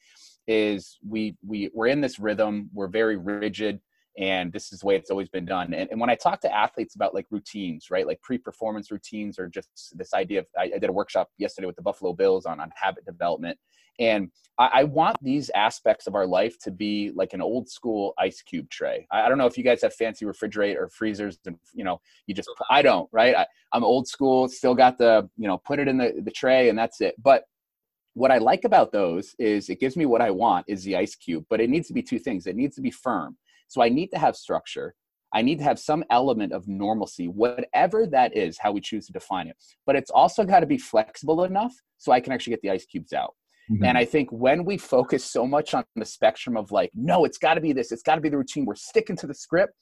[0.49, 2.69] is we we we're in this rhythm.
[2.73, 3.79] We're very rigid
[4.17, 5.73] and this is the way it's always been done.
[5.73, 9.47] And, and when i talk to athletes about like routines right like pre-performance routines or
[9.47, 12.59] just this idea of i, I did a workshop yesterday with the buffalo bills on,
[12.59, 13.57] on habit development.
[13.99, 18.13] And I, I, want these aspects of our life to be like an old school
[18.17, 19.05] ice cube tray.
[19.11, 21.99] I, I, don't know if you guys have fancy refrigerator or freezers and you know
[22.25, 23.35] you just i don't right?
[23.35, 26.69] I, i'm old school still got the you know put it in the, the tray
[26.69, 27.15] and that's it.
[27.21, 27.43] But
[28.13, 31.15] what I like about those is it gives me what I want is the ice
[31.15, 32.47] cube, but it needs to be two things.
[32.47, 33.37] It needs to be firm.
[33.69, 34.93] So I need to have structure.
[35.33, 39.13] I need to have some element of normalcy, whatever that is, how we choose to
[39.13, 39.55] define it.
[39.85, 42.85] But it's also got to be flexible enough so I can actually get the ice
[42.85, 43.35] cubes out.
[43.71, 43.85] Mhm.
[43.85, 47.37] And I think when we focus so much on the spectrum of like, no, it's
[47.37, 49.73] got to be this, it's got to be the routine, we're sticking to the script.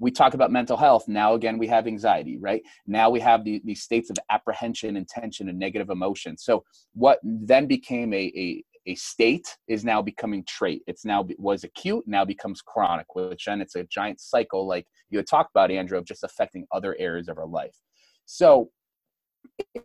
[0.00, 1.06] We talk about mental health.
[1.08, 2.62] Now, again, we have anxiety, right?
[2.86, 6.36] Now we have the, these states of apprehension and tension and negative emotion.
[6.36, 6.64] So,
[6.94, 10.82] what then became a, a, a state is now becoming trait.
[10.86, 15.18] It's now was acute, now becomes chronic, which then it's a giant cycle, like you
[15.18, 17.76] had talked about, Andrew, of just affecting other areas of our life.
[18.26, 18.70] So,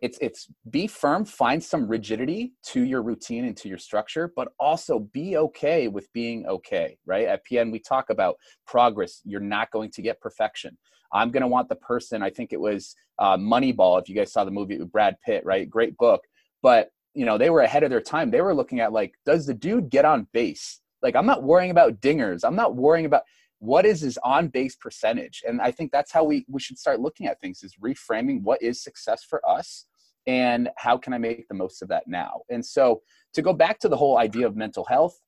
[0.00, 4.48] it's it's be firm find some rigidity to your routine and to your structure but
[4.58, 7.26] also be okay with being okay right?
[7.26, 8.36] At pn we talk about
[8.66, 9.20] progress.
[9.24, 10.78] You're not going to get perfection.
[11.12, 14.32] I'm going to want the person i think it was uh, moneyball if you guys
[14.32, 15.68] saw the movie with brad pitt right?
[15.68, 16.22] Great book.
[16.62, 18.30] But you know they were ahead of their time.
[18.30, 20.80] They were looking at like does the dude get on base?
[21.02, 22.44] Like i'm not worrying about dingers.
[22.44, 23.22] I'm not worrying about
[23.58, 25.42] what is his on base percentage?
[25.46, 28.62] And i think that's how we we should start looking at things is reframing what
[28.62, 29.86] is success for us
[30.26, 32.42] and how can i make the most of that now?
[32.50, 33.02] And so
[33.34, 35.18] to go back to the whole idea of mental health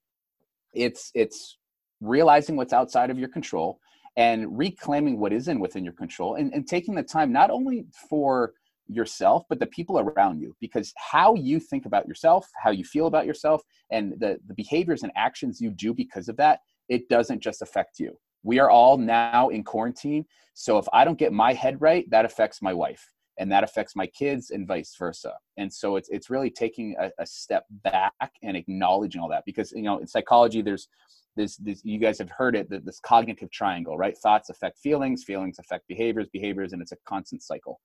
[0.75, 1.59] it's it's
[2.01, 3.79] realizing what's outside of your control
[4.17, 7.87] and reclaiming what is in within your control and, and taking the time not only
[8.11, 8.53] for
[8.95, 13.07] yourself but the people around you because how you think about yourself how you feel
[13.07, 16.61] about yourself and the, the behaviors and actions you do because of that
[16.93, 18.19] it doesn't just affect you.
[18.43, 20.27] We are all now in quarantine.
[20.55, 23.03] So if I don't get my head right, that affects my wife
[23.39, 25.33] and that affects my kids and vice versa.
[25.57, 29.73] And so it's, it's really taking a, a step back and acknowledging all that because,
[29.73, 30.89] you know, in psychology, there's,
[31.35, 34.19] this, this, you guys have heard it, that this cognitive triangle, right?
[34.19, 37.81] Thoughts affect feelings, feelings affect behaviors, behaviors, and it's a constant cycle.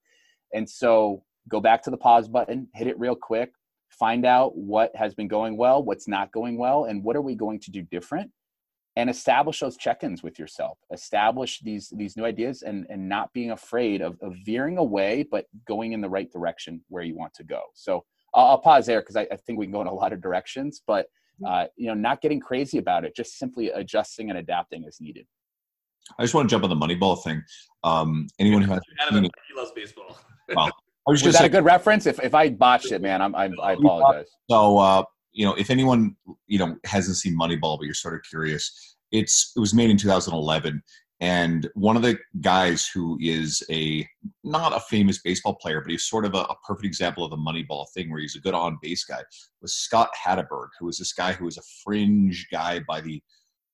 [0.53, 3.51] And so go back to the pause button, hit it real quick,
[3.89, 7.35] find out what has been going well, what's not going well, and what are we
[7.35, 8.31] going to do different?
[8.95, 10.79] And establish those check-ins with yourself.
[10.91, 15.45] Establish these these new ideas and and not being afraid of, of veering away but
[15.67, 17.61] going in the right direction where you want to go.
[17.75, 20.13] So i'll, I'll pause there because I, I, think we can go in a lot
[20.13, 21.05] of directions but
[21.39, 21.45] mm-hmm.
[21.45, 25.27] uh, you know not getting crazy about it just simply adjusting and adapting as needed.
[26.17, 27.43] I just want to jump on the moneyball thing.
[27.83, 28.81] Um anyone who has
[29.47, 30.17] he loves baseball
[30.55, 30.71] well
[31.07, 32.05] I was, was that a good reference?
[32.05, 34.27] If, if I botched it, man, I'm, I'm i apologize.
[34.49, 36.15] So, uh, you know, if anyone
[36.47, 39.97] you know hasn't seen Moneyball, but you're sort of curious, it's it was made in
[39.97, 40.83] 2011,
[41.21, 44.05] and one of the guys who is a
[44.43, 47.37] not a famous baseball player, but he's sort of a, a perfect example of the
[47.37, 49.23] Moneyball thing, where he's a good on base guy,
[49.61, 53.21] was Scott Hatteberg, who was this guy who was a fringe guy by the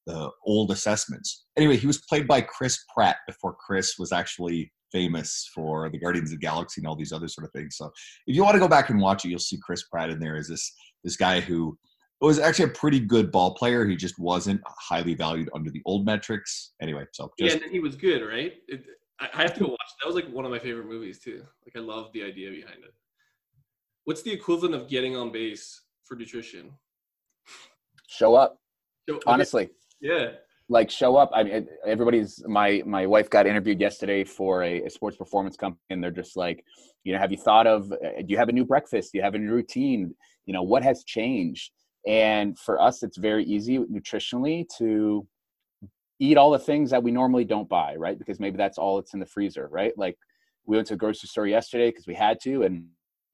[0.05, 1.45] the old assessments.
[1.57, 6.31] Anyway, he was played by Chris Pratt before Chris was actually famous for the Guardians
[6.31, 7.75] of the Galaxy and all these other sort of things.
[7.75, 7.91] So
[8.27, 10.37] if you want to go back and watch it, you'll see Chris Pratt in there
[10.37, 10.73] as this
[11.03, 11.77] this guy who
[12.21, 13.85] was actually a pretty good ball player.
[13.85, 16.71] He just wasn't highly valued under the old metrics.
[16.81, 18.53] Anyway, so just, yeah, and he was good, right?
[18.69, 18.85] It,
[19.19, 19.79] I have to go watch.
[20.01, 21.43] That was like one of my favorite movies too.
[21.65, 22.93] Like I love the idea behind it.
[24.05, 26.71] What's the equivalent of getting on base for nutrition?
[28.07, 28.59] Show up.
[29.09, 29.23] Show, okay.
[29.25, 29.69] Honestly.
[29.99, 30.31] Yeah
[30.69, 31.31] like show up.
[31.33, 35.81] I mean everybody's my my wife got interviewed yesterday for a, a, sports performance company
[35.89, 36.63] and they're just like
[37.03, 39.11] you know have you thought of uh, do you have a new breakfast?
[39.11, 40.15] Do you have a new routine?
[40.45, 41.71] You know what has changed?
[42.07, 45.27] And for us it's very easy nutritionally to
[46.19, 48.17] eat all the things that we normally don't buy right?
[48.17, 49.93] Because maybe that's all it's in the freezer right?
[49.97, 50.17] Like
[50.65, 52.85] we went to a grocery store yesterday because we had to and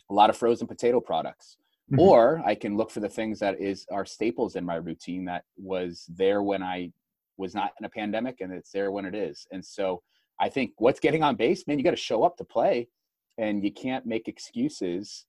[0.10, 1.58] a lot of frozen potato products.
[1.92, 2.02] Mm-hmm.
[2.02, 5.44] or i can look for the things that is are staples in my routine that
[5.58, 6.92] was there when i
[7.40, 9.48] was not in a pandemic and it's there when it is.
[9.52, 10.04] And so
[10.40, 12.88] I think what's getting on base, man, you got to show up to play
[13.38, 15.26] and you can't make excuses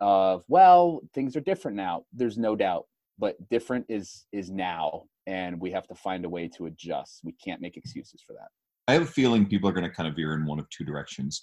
[0.00, 2.04] of, well, things are different now.
[2.12, 2.86] There's no doubt,
[3.18, 7.20] but different is is now and we have to find a way to adjust.
[7.24, 8.48] We can't make excuses for that.
[8.86, 10.84] I have a feeling people are going to kind of veer in one of two
[10.84, 11.42] directions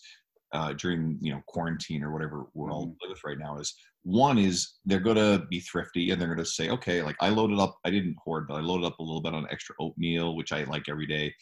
[0.55, 3.09] uh, during you know quarantine or whatever we're all mm-hmm.
[3.09, 6.45] with right now is one is they're going to be thrifty and they're going to
[6.45, 9.21] say okay like i loaded up i didn't hoard but i loaded up a little
[9.21, 11.33] bit on extra oatmeal which i like every day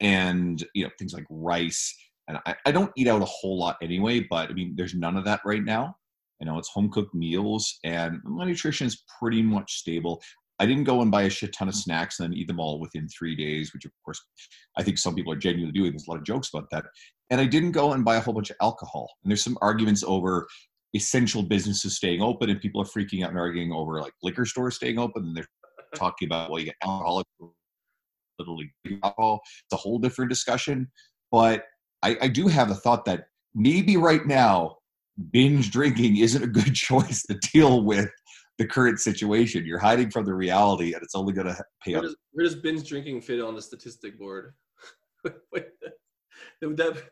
[0.00, 1.94] and you know things like rice
[2.28, 5.16] and I, I don't eat out a whole lot anyway but i mean there's none
[5.16, 5.94] of that right now
[6.40, 10.20] you know it's home cooked meals and my nutrition is pretty much stable
[10.58, 12.80] I didn't go and buy a shit ton of snacks and then eat them all
[12.80, 14.20] within three days, which of course
[14.78, 15.92] I think some people are genuinely doing.
[15.92, 16.84] There's a lot of jokes about that.
[17.30, 19.10] And I didn't go and buy a whole bunch of alcohol.
[19.22, 20.46] And there's some arguments over
[20.94, 24.76] essential businesses staying open, and people are freaking out and arguing over like liquor stores
[24.76, 25.24] staying open.
[25.24, 25.46] And they're
[25.94, 27.26] talking about well, you get alcoholic,
[28.38, 29.40] literally alcohol.
[29.44, 30.90] It's a whole different discussion.
[31.30, 31.64] But
[32.02, 34.76] I, I do have the thought that maybe right now
[35.32, 38.10] binge drinking isn't a good choice to deal with
[38.58, 39.66] the current situation.
[39.66, 42.56] You're hiding from the reality, and it's only going to pay where does, where does
[42.56, 44.54] binge drinking fit on the statistic board?
[45.24, 47.02] that,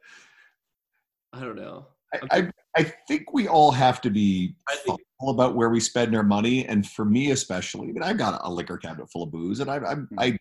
[1.33, 1.87] I don't know.
[2.15, 6.15] I, I, I think we all have to be I thoughtful about where we spend
[6.15, 9.33] our money, and for me especially, I mean, I've got a liquor cabinet full of
[9.33, 10.19] booze, and I, I, hmm.
[10.19, 10.39] I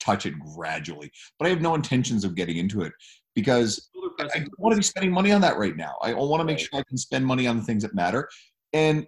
[0.00, 2.92] touch it gradually, but I have no intentions of getting into it
[3.34, 5.94] because Older I don't want to be spending money on that right now.
[6.02, 8.28] I want to make sure I can spend money on the things that matter.
[8.72, 9.06] And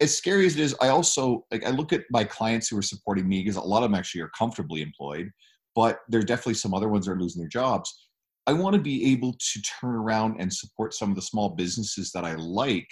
[0.00, 2.82] as scary as it is, I also like I look at my clients who are
[2.82, 5.30] supporting me because a lot of them actually are comfortably employed,
[5.74, 8.08] but there's definitely some other ones that are losing their jobs.
[8.46, 12.12] I want to be able to turn around and support some of the small businesses
[12.12, 12.88] that I like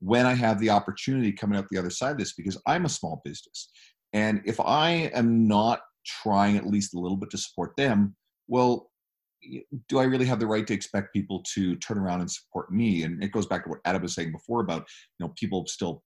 [0.00, 2.90] when I have the opportunity coming out the other side of this because I'm a
[2.90, 3.70] small business.
[4.12, 8.14] And if I am not trying at least a little bit to support them,
[8.48, 8.90] well,
[9.88, 13.04] do I really have the right to expect people to turn around and support me?
[13.04, 14.88] And it goes back to what Adam was saying before about
[15.18, 16.02] you know people still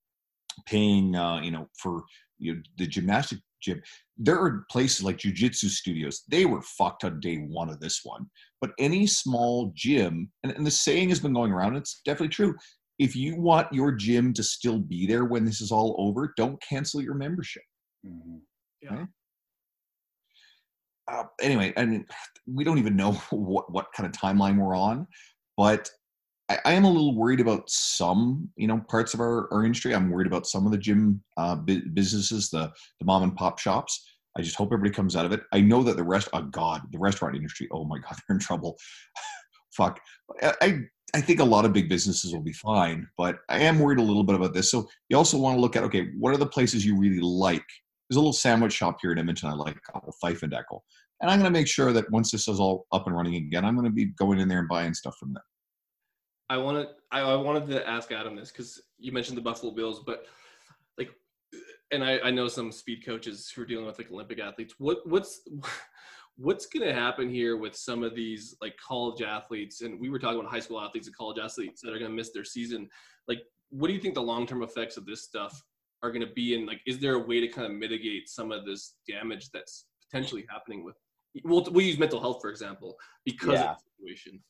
[0.67, 2.03] paying uh, you know for
[2.39, 3.81] you know, the gymnastic gym.
[4.19, 6.23] There are places like jujitsu studios.
[6.29, 8.27] They were fucked on day one of this one.
[8.61, 11.77] But any small gym, and, and the saying has been going around.
[11.77, 12.55] It's definitely true.
[12.99, 16.61] If you want your gym to still be there when this is all over, don't
[16.63, 17.63] cancel your membership.
[18.07, 18.41] Mhm.
[21.09, 22.07] uh, anyway, I mean,
[22.47, 25.07] we don't even know what what kind of timeline we're on,
[25.57, 25.89] but
[26.53, 29.95] I, I am a little worried about some, you know, parts of our, our industry.
[29.95, 33.59] I'm worried about some of the gym uh, bu- businesses, the the mom and pop
[33.59, 34.05] shops.
[34.37, 35.43] I just hope everybody comes out of it.
[35.53, 38.41] I know that the rest, oh God, the restaurant industry, oh my God, they're in
[38.41, 38.77] trouble.
[39.77, 40.01] Fuck.
[40.43, 40.79] I, I
[41.15, 44.03] I think a lot of big businesses will be fine, but I am worried a
[44.03, 44.71] little bit about this.
[44.71, 47.65] So you also want to look at, okay, what are the places you really like?
[48.09, 50.81] There's a little sandwich shop here in Edmonton I like called Fife and Dekel.
[51.21, 53.65] And I'm going to make sure that once this is all up and running again,
[53.65, 55.43] I'm going to be going in there and buying stuff from them.
[56.53, 60.03] I wanted I, I wanted to ask Adam this because you mentioned the Buffalo Bills,
[60.05, 60.27] but
[60.99, 61.09] like,
[61.93, 64.75] and I, I know some speed coaches who are dealing with like Olympic athletes.
[64.77, 65.49] What what's
[66.37, 69.81] what's going to happen here with some of these like college athletes?
[69.81, 72.17] And we were talking about high school athletes and college athletes that are going to
[72.17, 72.87] miss their season.
[73.29, 75.59] Like, what do you think the long term effects of this stuff
[76.03, 76.55] are going to be?
[76.55, 79.87] And like, is there a way to kind of mitigate some of this damage that's
[80.05, 80.97] potentially happening with?
[81.45, 83.71] We'll, we'll use mental health for example because Yeah.
[83.71, 84.43] of the situation.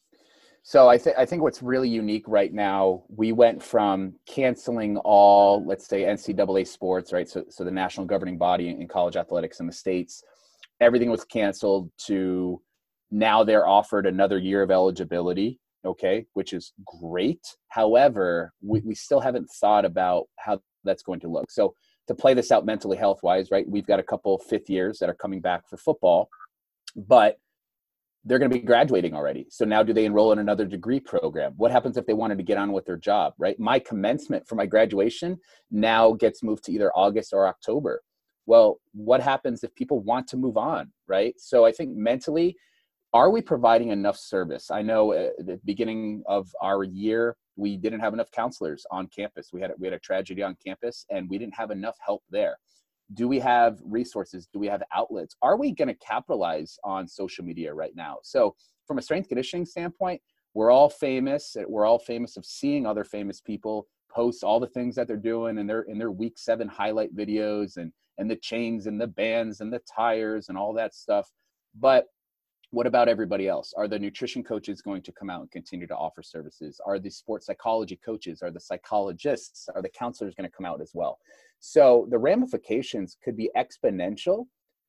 [0.65, 5.65] So I think I think what's really unique right now, we went from canceling all,
[5.67, 7.29] let's say NCAA sports, right?
[7.29, 10.23] So so the national governing body in college athletics in the states,
[10.81, 12.63] everything was canceled to
[13.11, 17.45] now they're offered another year of eligibility, okay, which is great.
[17.69, 21.51] However, we, we still haven't thought about how that's going to look.
[21.51, 21.75] So
[22.09, 23.69] to play this out mentally health wise, right?
[23.69, 26.31] We've got a couple fifth years that are coming back for football,
[26.97, 27.39] but
[28.25, 29.47] they're going to be graduating already.
[29.51, 31.55] So now do they enroll in another degree program?
[31.57, 33.59] What happens if they wanted to get on with their job, right?
[33.59, 35.39] My commencement for my graduation
[35.71, 38.03] now gets moved to either August or October.
[38.47, 41.35] Well, what happens if people want to move on, right?
[41.39, 42.57] So I think mentally,
[43.13, 44.71] are we providing enough service?
[44.71, 49.09] I know uh, at the beginning of our year, we didn't have enough counselors on
[49.15, 49.51] campus.
[49.53, 52.57] We had we had a tragedy on campus, and we didn't have enough help there
[53.15, 54.49] do we have resources?
[54.53, 55.37] Do we have outlets?
[55.43, 58.19] Are we going to capitalize on social media right now?
[58.23, 58.55] So
[58.87, 60.21] from a strength conditioning standpoint
[60.55, 64.67] we're all famous eh, we're all famous of seeing other famous people post all the
[64.67, 68.37] things that they're doing in their in their week seven highlight videos and and the
[68.37, 71.31] chains and the bands and the tires and all that stuff.
[71.79, 72.07] But
[72.73, 75.97] what about everybody else are the nutrition coaches going to come out and continue to
[75.97, 80.57] offer services are the sports psychology coaches are the psychologists are the counselors going to
[80.57, 81.19] come out as well
[81.65, 84.47] so the ramifications could be exponential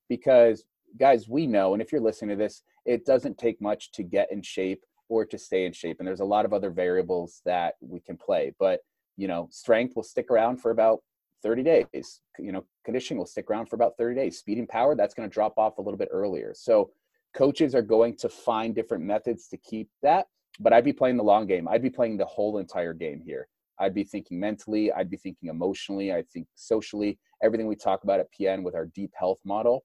[0.09, 0.65] because,
[0.99, 4.31] guys, we know, and if you're listening to this, it doesn't take much to get
[4.31, 5.97] in shape or to stay in shape.
[5.99, 8.53] And there's a lot of other variables that we can play.
[8.59, 8.79] But,
[9.17, 11.01] you know, strength will stick around for about
[11.43, 12.21] 30 days.
[12.39, 14.39] You know, conditioning will stick around for about 30 days.
[14.39, 16.53] Speed and power, that's going to drop off a little bit earlier.
[16.55, 16.89] So
[17.33, 20.27] coaches are going to find different methods to keep that.
[20.59, 21.67] But I'd be playing the long game.
[21.67, 23.47] I'd be playing the whole entire game here.
[23.79, 28.19] I'd be thinking mentally, I'd be thinking emotionally, I think socially, everything we talk about
[28.19, 29.83] at PN with our deep health model.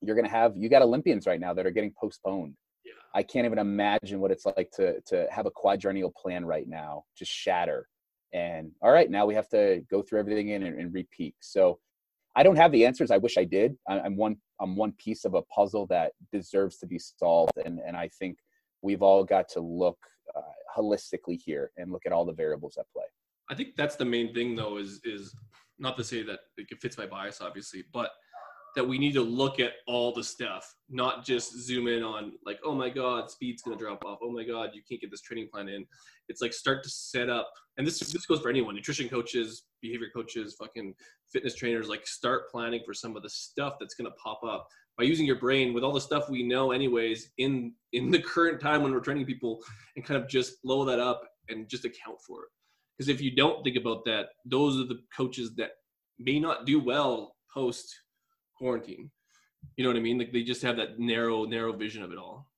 [0.00, 2.54] You're going to have you got Olympians right now that are getting postponed.
[2.84, 2.92] Yeah.
[3.14, 7.04] I can't even imagine what it's like to to have a quadrennial plan right now
[7.16, 7.88] just shatter.
[8.32, 11.34] And all right, now we have to go through everything in and, and repeat.
[11.40, 11.80] So
[12.36, 13.10] I don't have the answers.
[13.10, 13.76] I wish I did.
[13.88, 17.80] I, I'm one I'm one piece of a puzzle that deserves to be solved, and
[17.80, 18.38] and I think
[18.82, 19.98] we've all got to look
[20.36, 20.40] uh,
[20.76, 23.04] holistically here and look at all the variables at play.
[23.50, 25.34] I think that's the main thing, though, is is
[25.78, 28.10] not to say that it fits my bias, obviously, but
[28.76, 32.58] that we need to look at all the stuff, not just zoom in on like,
[32.64, 34.18] oh my God, speed's gonna drop off.
[34.22, 35.86] Oh my God, you can't get this training plan in.
[36.28, 40.08] It's like start to set up, and this this goes for anyone, nutrition coaches, behavior
[40.14, 40.94] coaches, fucking
[41.32, 41.88] fitness trainers.
[41.88, 44.66] Like start planning for some of the stuff that's gonna pop up
[44.96, 48.60] by using your brain with all the stuff we know anyways in in the current
[48.60, 49.60] time when we're training people,
[49.96, 52.48] and kind of just blow that up and just account for it.
[52.96, 55.70] Because if you don't think about that, those are the coaches that
[56.18, 57.94] may not do well post
[58.58, 59.10] quarantine.
[59.76, 60.18] You know what I mean?
[60.18, 62.50] Like they just have that narrow, narrow vision of it all.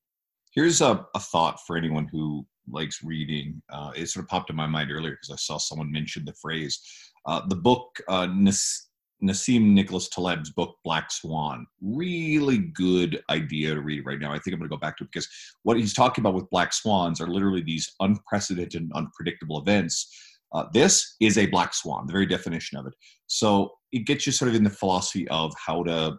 [0.53, 3.63] Here's a, a thought for anyone who likes reading.
[3.71, 6.35] Uh, it sort of popped in my mind earlier because I saw someone mention the
[6.35, 6.81] phrase.
[7.27, 8.89] Uh, the book uh, Nas-
[9.23, 11.67] Nassim Nicholas Taleb's book Black Swan.
[11.81, 14.33] Really good idea to read right now.
[14.33, 15.29] I think I'm going to go back to it because
[15.63, 20.13] what he's talking about with black swans are literally these unprecedented, unpredictable events.
[20.53, 22.95] Uh, this is a black swan, the very definition of it.
[23.27, 26.17] So it gets you sort of in the philosophy of how to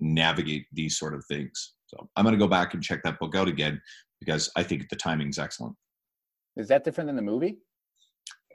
[0.00, 1.74] navigate these sort of things.
[1.86, 3.80] So I'm going to go back and check that book out again
[4.20, 5.74] because I think the timing's excellent.
[6.56, 7.58] Is that different than the movie?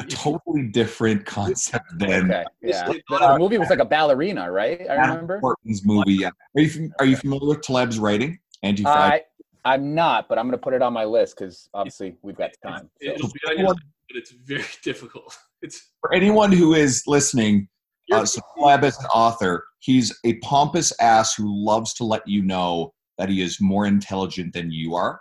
[0.02, 2.88] A totally different concept than Okay, yeah.
[2.88, 4.90] The, the movie was like a ballerina, right?
[4.90, 5.40] I remember.
[5.40, 6.14] Portman's movie.
[6.14, 6.30] Yeah.
[6.56, 8.40] Are you fam- are you familiar with Taleb's writing?
[8.64, 9.22] Anti I
[9.64, 12.52] I'm not, but I'm going to put it on my list because obviously we've got
[12.66, 12.90] time.
[13.02, 13.12] So.
[13.12, 15.38] It'll be on your list, but it's very difficult.
[15.62, 17.68] It's For anyone who is listening,
[18.12, 19.64] uh, so Taleb is an author.
[19.80, 24.54] He's a pompous ass who loves to let you know that he is more intelligent
[24.54, 25.20] than you are.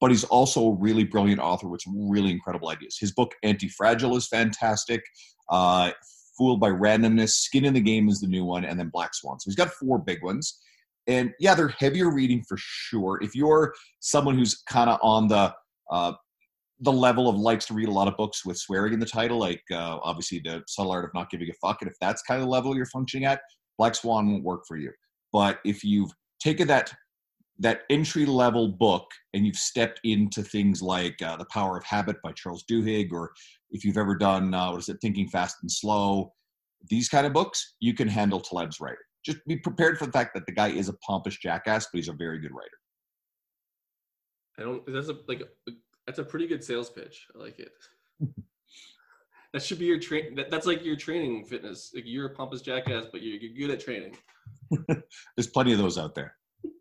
[0.00, 2.96] But he's also a really brilliant author with some really incredible ideas.
[2.98, 5.02] His book Anti-Fragile is fantastic.
[5.50, 5.90] Uh,
[6.38, 9.38] Fooled by Randomness, Skin in the Game is the new one, and then Black Swan.
[9.38, 10.58] So he's got four big ones.
[11.06, 13.18] And yeah, they're heavier reading for sure.
[13.22, 15.52] If you're someone who's kind of on the
[15.90, 16.12] uh,
[16.80, 19.38] the level of likes to read a lot of books with swearing in the title,
[19.38, 22.40] like uh, obviously the subtle art of not giving a fuck, and if that's kind
[22.40, 23.40] of the level you're functioning at,
[23.78, 24.90] Black Swan won't work for you.
[25.32, 26.10] But if you've
[26.42, 26.92] taken that
[27.58, 29.04] that entry level book
[29.34, 33.32] and you've stepped into things like uh, The Power of Habit by Charles Duhigg, or
[33.70, 36.32] if you've ever done uh, what is it, Thinking Fast and Slow,
[36.88, 38.96] these kind of books, you can handle Taleb's writing.
[39.24, 42.08] Just be prepared for the fact that the guy is a pompous jackass, but he's
[42.08, 42.70] a very good writer.
[44.58, 44.82] I don't.
[44.86, 45.42] That's a like.
[46.10, 47.28] That's a pretty good sales pitch.
[47.36, 47.70] I like it.
[49.52, 50.34] that should be your train.
[50.34, 51.92] That, that's like your training fitness.
[51.94, 54.16] Like you're a pompous jackass, but you're, you're good at training.
[55.36, 56.34] There's plenty of those out there.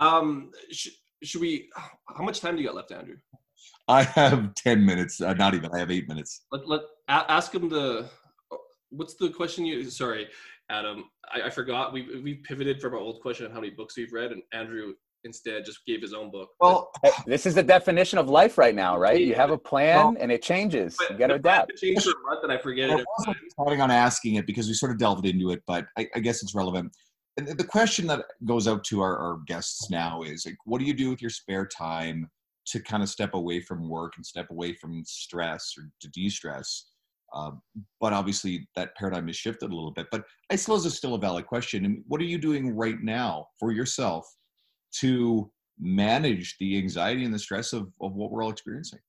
[0.00, 0.88] Um, sh-
[1.22, 1.68] should we?
[2.08, 3.14] How much time do you got left, Andrew?
[3.86, 6.46] I have 10 minutes, uh, not even, I have eight minutes.
[6.50, 8.10] Let let a- ask him the.
[8.90, 9.88] What's the question you?
[9.90, 10.26] Sorry,
[10.68, 11.04] Adam.
[11.32, 11.92] I, I forgot.
[11.92, 14.94] We we pivoted from our old question on how many books we've read, and Andrew
[15.24, 16.50] instead just gave his own book.
[16.60, 16.90] Well,
[17.26, 19.20] this is the definition of life right now, right?
[19.20, 20.96] You have a plan and it changes.
[21.10, 21.76] You got to the plan adapt.
[21.78, 23.06] Changed for a month, and I forget I it.
[23.18, 26.20] wasn't planning on asking it because we sort of delved into it, but I, I
[26.20, 26.94] guess it's relevant.
[27.36, 30.84] And the question that goes out to our, our guests now is like, what do
[30.84, 32.30] you do with your spare time
[32.66, 36.90] to kind of step away from work and step away from stress or to de-stress?
[37.34, 37.60] Um,
[38.00, 40.06] but obviously, that paradigm has shifted a little bit.
[40.12, 41.84] But I suppose it's still a valid question.
[41.84, 44.24] And what are you doing right now for yourself
[45.00, 49.00] to manage the anxiety and the stress of, of what we're all experiencing?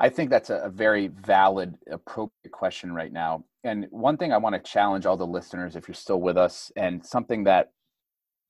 [0.00, 3.44] I think that's a, very valid, appropriate question right now.
[3.62, 6.72] And one thing I want to challenge all the listeners, if you're still with us,
[6.76, 7.70] and something that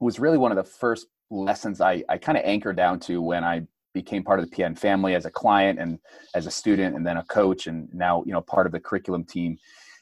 [0.00, 3.44] was really one of the first lessons I, I kind of anchored down to when
[3.44, 5.98] I became part of the PN family as a client and
[6.34, 9.24] as a student and then a coach and now you know part of the curriculum
[9.24, 9.56] team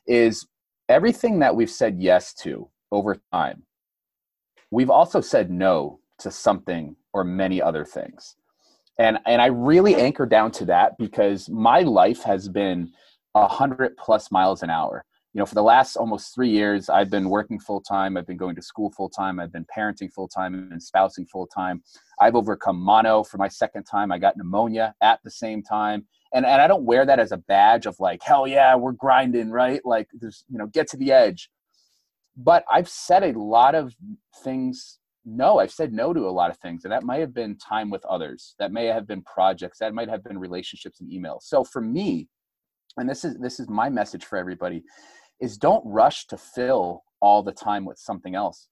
[0.07, 0.47] is
[0.89, 3.63] everything that we've said yes to over time
[4.73, 8.37] we've also said no to something or many other things.
[8.99, 12.91] And and i really anchor down to that because my life has been
[13.35, 15.05] a hundred plus miles an hour.
[15.35, 18.37] You know for the last almost three years i've been working full time i've been
[18.37, 21.83] going to school full time i've been parenting full time and spousing full time
[22.21, 23.23] i've overcome mono.
[23.23, 26.05] For my second time i got pneumonia at the same time.
[26.35, 29.51] And and i don't wear that as a badge of like hell yeah we're grinding
[29.51, 29.81] right?
[29.85, 31.51] Like there's you know get to the edge
[32.37, 33.95] but i've said a lot of
[34.43, 37.57] things no i've said no to a lot of things and that might have been
[37.57, 38.55] time with others.
[38.59, 39.79] That may have been projects.
[39.79, 41.43] That might have been relationships and emails.
[41.43, 42.29] So for me
[42.97, 44.83] and this is this is my message for everybody
[45.41, 48.69] is don't rush to fill all the time with something else.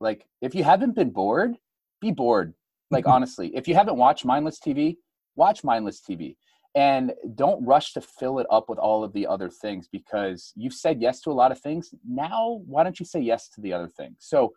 [0.00, 1.56] Like if you haven't been bored
[2.00, 2.54] be bored.
[2.90, 4.96] Like honestly if you haven't watched mindless tv
[5.36, 6.36] watch mindless tv
[6.74, 10.72] and don't rush to fill it up with all of the other things because you've
[10.72, 11.94] said yes to a lot of things.
[12.08, 14.16] Now why don't you say yes to the other things?
[14.20, 14.52] So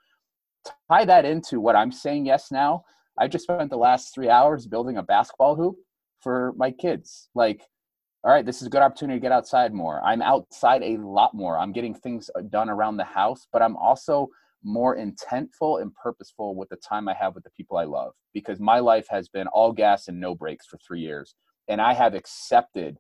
[0.89, 2.83] tie that into what i'm saying yes now.
[3.17, 5.75] I just spent the last three hours building a basketball hoop
[6.21, 7.29] for my kids.
[7.35, 7.61] Like
[8.23, 10.01] all right this is a good opportunity to get outside more.
[10.03, 11.57] I'm outside a lot more.
[11.57, 14.29] I'm getting things uh, done around the house but i'm also
[14.63, 18.59] more intentful and purposeful with the time i have with the people i love because
[18.59, 21.35] my life has been all gas and no brakes for three years
[21.67, 22.97] and i have accepted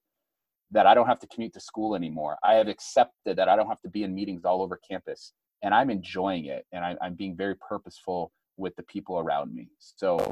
[0.71, 3.67] that i don't have to commute to school anymore i have accepted that i don't
[3.67, 7.15] have to be in meetings all over campus and i'm enjoying it and I, i'm
[7.15, 10.31] being very purposeful with the people around me so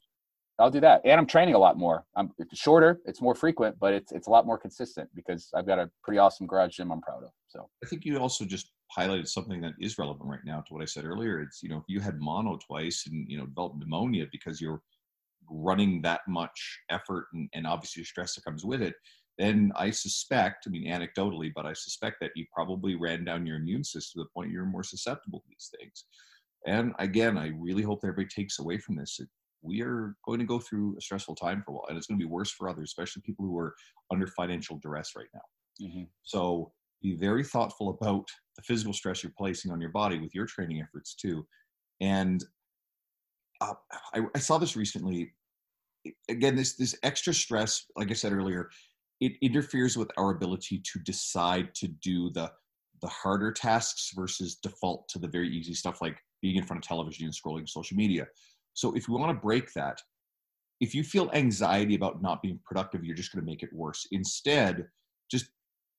[0.59, 1.01] I'll do that.
[1.03, 2.05] And I'm training a lot more.
[2.15, 5.65] I'm it's shorter, it's more frequent, but it's it's a lot more consistent because I've
[5.65, 7.31] got a pretty awesome garage gym I'm proud of.
[7.47, 10.83] So I think you also just highlighted something that is relevant right now to what
[10.83, 11.41] I said earlier.
[11.41, 14.81] It's you know if you had mono twice and you know developed pneumonia because you're
[15.49, 18.95] running that much effort and, and obviously the stress that comes with it,
[19.37, 23.57] then I suspect, I mean anecdotally, but I suspect that you probably ran down your
[23.57, 26.05] immune system to the point you're more susceptible to these things.
[26.65, 29.19] And again, I really hope that everybody takes away from this.
[29.61, 32.19] We are going to go through a stressful time for a while, and it's going
[32.19, 33.73] to be worse for others, especially people who are
[34.11, 35.85] under financial duress right now.
[35.87, 36.03] mm-hmm.
[36.23, 36.71] So
[37.01, 38.25] be very thoughtful about
[38.55, 41.45] the physical stress you're placing on your body with your training efforts too.
[42.01, 42.43] And
[43.69, 43.73] uh,
[44.13, 45.33] I, I saw this recently.
[46.29, 48.69] Again, this this extra stress, like I said earlier,
[49.21, 52.51] it interferes with our ability to decide to do the
[53.01, 56.87] the harder tasks versus default to the very easy stuff like being in front of
[56.87, 58.27] television and scrolling social media.
[58.73, 60.01] So if we want to break that,
[60.79, 64.07] if you feel anxiety about not being productive, you're just going to make it worse.
[64.11, 64.87] Instead,
[65.29, 65.47] just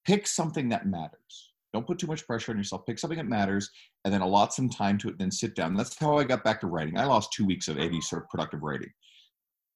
[0.06, 1.53] pick something that matters.
[1.74, 2.86] Don't put too much pressure on yourself.
[2.86, 3.68] Pick something that matters
[4.04, 5.74] and then allot some time to it, then sit down.
[5.74, 6.96] That's how I got back to writing.
[6.96, 8.90] I lost two weeks of any sort of productive writing.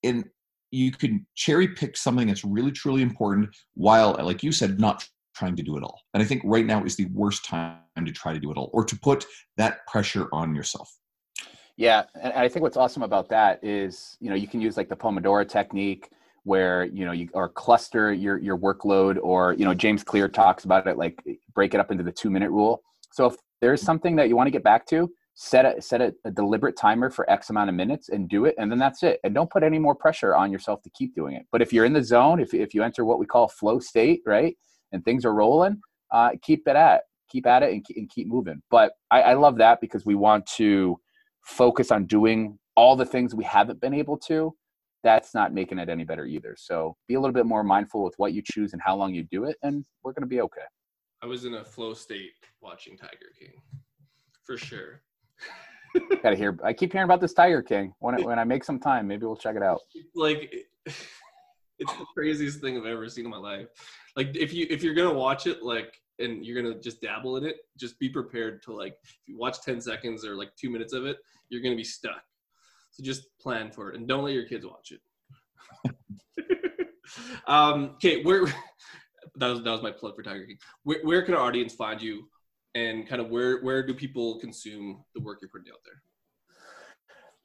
[0.05, 0.24] And
[0.70, 5.57] you can cherry pick something that's really, truly important while, like you said, not trying
[5.57, 6.01] to do it all.
[6.14, 8.70] And I think right now is the worst time to try to do it all
[8.72, 9.26] or to put
[9.57, 10.88] that pressure on yourself.
[11.76, 14.88] Yeah, and I think what's awesome about that is, you know, you can use like
[14.88, 16.11] the Pomodoro technique
[16.49, 20.64] where, you know, you or cluster your your workload or, you know, James Clear talks
[20.64, 21.22] about it like
[21.55, 22.82] break it up into the 2-minute rule.
[23.12, 26.14] So if there's something that you want to get back to, set a set a,
[26.24, 29.20] a deliberate timer for X amount of minutes and do it and then that's it.
[29.22, 31.44] And don't put any more pressure on yourself to keep doing it.
[31.53, 34.22] But if you're in the zone, if if you enter what we call flow state,
[34.26, 34.57] right?
[34.90, 35.80] And things are rolling,
[36.11, 38.62] uh, keep it at keep at it and, and keep moving.
[38.70, 40.99] But I, I love that because we want to
[41.42, 44.55] focus on doing all the things we haven't been able to,
[45.03, 46.55] that's not making it any better either.
[46.59, 49.24] So be a little bit more mindful with what you choose and how long you
[49.24, 50.62] do it, and we're going to be okay.
[51.22, 53.61] I was in a flow state watching Tiger King,
[54.44, 55.03] for sure.
[56.22, 56.57] Got to hear.
[56.62, 57.92] I keep hearing about this Tiger King.
[57.99, 59.80] When I, when I make some time, maybe we'll check it out.
[60.14, 60.55] Like,
[60.86, 63.66] it's the craziest thing I've ever seen in my life.
[64.16, 67.44] Like, if you if you're gonna watch it, like, and you're gonna just dabble in
[67.44, 70.92] it, just be prepared to like, if you watch ten seconds or like two minutes
[70.92, 71.18] of it,
[71.49, 72.22] you're gonna be stuck.
[72.99, 75.01] So just plan for it and don't let your kids watch it.
[77.46, 78.46] um, okay, where
[79.36, 80.59] that was that was my plug for Tiger King.
[80.82, 82.28] Where, where can our audience find you,
[82.74, 86.03] and kind of where where do people consume the work you're putting out there?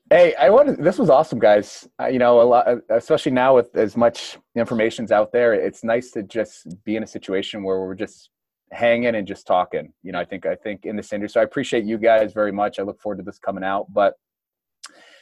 [0.09, 0.83] Hey, I wanted.
[0.83, 1.87] This was awesome, guys.
[2.01, 5.53] Uh, you know, a lot, especially now with as much information's out there.
[5.53, 8.29] It's nice to just be in a situation where we're just
[8.71, 9.93] hanging and just talking.
[10.01, 12.51] You know, I think I think in this industry, so I appreciate you guys very
[12.51, 12.79] much.
[12.79, 13.85] I look forward to this coming out.
[13.93, 14.15] But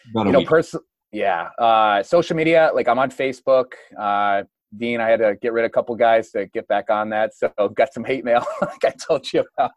[0.10, 0.48] About you know, week.
[0.48, 0.80] person,
[1.12, 2.72] yeah, uh, social media.
[2.74, 3.74] Like I'm on Facebook.
[3.98, 4.44] Uh,
[4.78, 7.36] Dean, I had to get rid of a couple guys to get back on that.
[7.36, 9.72] So I've got some hate mail, like I told you about.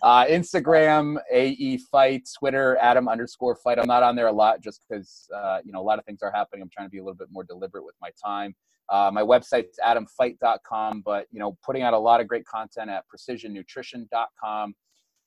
[0.00, 3.78] Uh, Instagram, AE Feit, Twitter, Adam underscore Feit.
[3.78, 6.20] I'm not on there a lot just because, uh, you know, a lot of things
[6.22, 6.62] are happening.
[6.62, 8.54] I'm trying to be a little bit more deliberate with my time.
[8.88, 13.04] Uh, my website's adamfeit.com, but, you know, putting out a lot of great content at
[13.14, 14.74] precisionnutrition.com.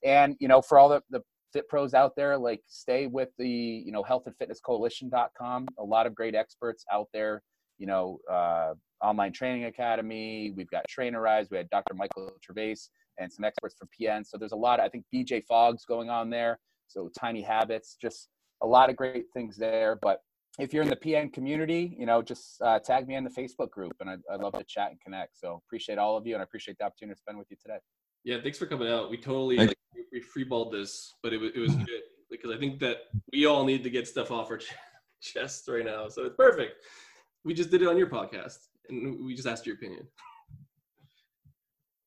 [0.04, 1.20] And, you know, for all the, the
[1.52, 5.68] fit pros out there, like stay with the, you know, health and fitness coalition.com.
[5.78, 7.42] A lot of great experts out there,
[7.78, 10.52] you know, uh, online training academy.
[10.56, 11.50] We've got Trainerize.
[11.50, 11.94] We had Dr.
[11.94, 12.76] Michael Gervais
[13.18, 14.26] and some experts from PN.
[14.26, 14.80] So there's a lot.
[14.80, 16.58] I think BJ Fogg's going on there.
[16.88, 18.28] So Tiny Habits, just
[18.62, 19.98] a lot of great things there.
[20.00, 20.20] But
[20.58, 23.70] if you're in the PN community, you know, just uh, tag me in the Facebook
[23.70, 25.38] group, and I'd, I'd love to chat and connect.
[25.38, 27.78] So appreciate all of you, and I appreciate the opportunity to spend with you today.
[28.24, 29.10] Yeah, thanks for coming out.
[29.10, 29.76] We totally like,
[30.12, 32.98] we freeballed this, but it was it was good because I think that
[33.32, 34.74] we all need to get stuff off our ch-
[35.20, 36.08] chests right now.
[36.08, 36.84] So it's perfect.
[37.44, 38.58] We just did it on your podcast,
[38.88, 40.06] and we just asked your opinion.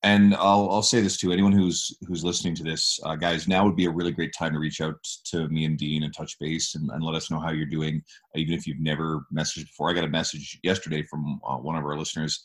[0.03, 3.47] and I'll I'll say this to anyone who's who's listening to this, uh, guys.
[3.47, 4.95] Now would be a really great time to reach out
[5.32, 8.01] to me and Dean and touch base and, and let us know how you're doing,
[8.36, 9.89] uh, even if you've never messaged before.
[9.89, 12.43] I got a message yesterday from uh, one of our listeners,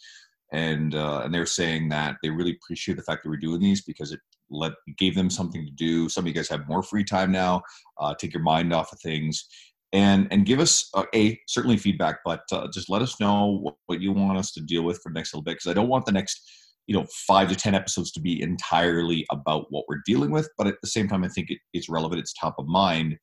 [0.52, 3.82] and uh, and they're saying that they really appreciate the fact that we're doing these
[3.82, 4.20] because it
[4.50, 6.08] let gave them something to do.
[6.08, 7.62] Some of you guys have more free time now.
[7.98, 9.46] Uh, take your mind off of things.
[9.92, 13.74] And, and give us uh, a certainly feedback, but uh, just let us know what,
[13.86, 15.88] what you want us to deal with for the next little bit because I don't
[15.88, 16.48] want the next
[16.86, 20.66] you know five to ten episodes to be entirely about what we're dealing with but
[20.66, 23.16] at the same time i think it, it's relevant it's top of mind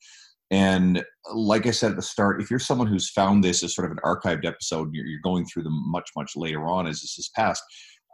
[0.51, 3.85] and like i said at the start if you're someone who's found this as sort
[3.85, 7.15] of an archived episode you're, you're going through them much much later on as this
[7.15, 7.63] has passed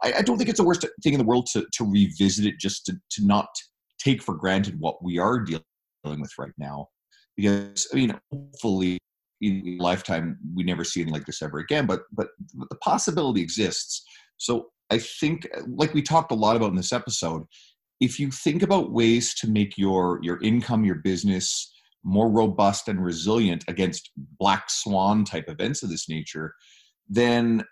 [0.02, 2.58] I, I don't think it's the worst thing in the world to, to revisit it
[2.58, 3.48] just to, to not
[3.98, 5.62] take for granted what we are dealing
[6.04, 6.88] with right now.
[7.36, 8.98] Because i mean hopefully
[9.40, 13.40] in lifetime we never see anything like this ever again but but, but the possibility
[13.40, 14.04] exists.
[14.36, 17.42] So i think like we talked a lot about in this episode
[18.00, 21.72] if you think about ways to make your your income your business
[22.04, 26.54] more robust and resilient against black swan type events of this nature
[27.08, 27.62] then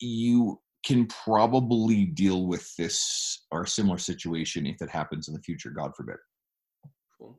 [0.00, 5.40] you can probably deal with this or a similar situation if it happens in the
[5.40, 6.16] future god forbid
[7.18, 7.38] Cool.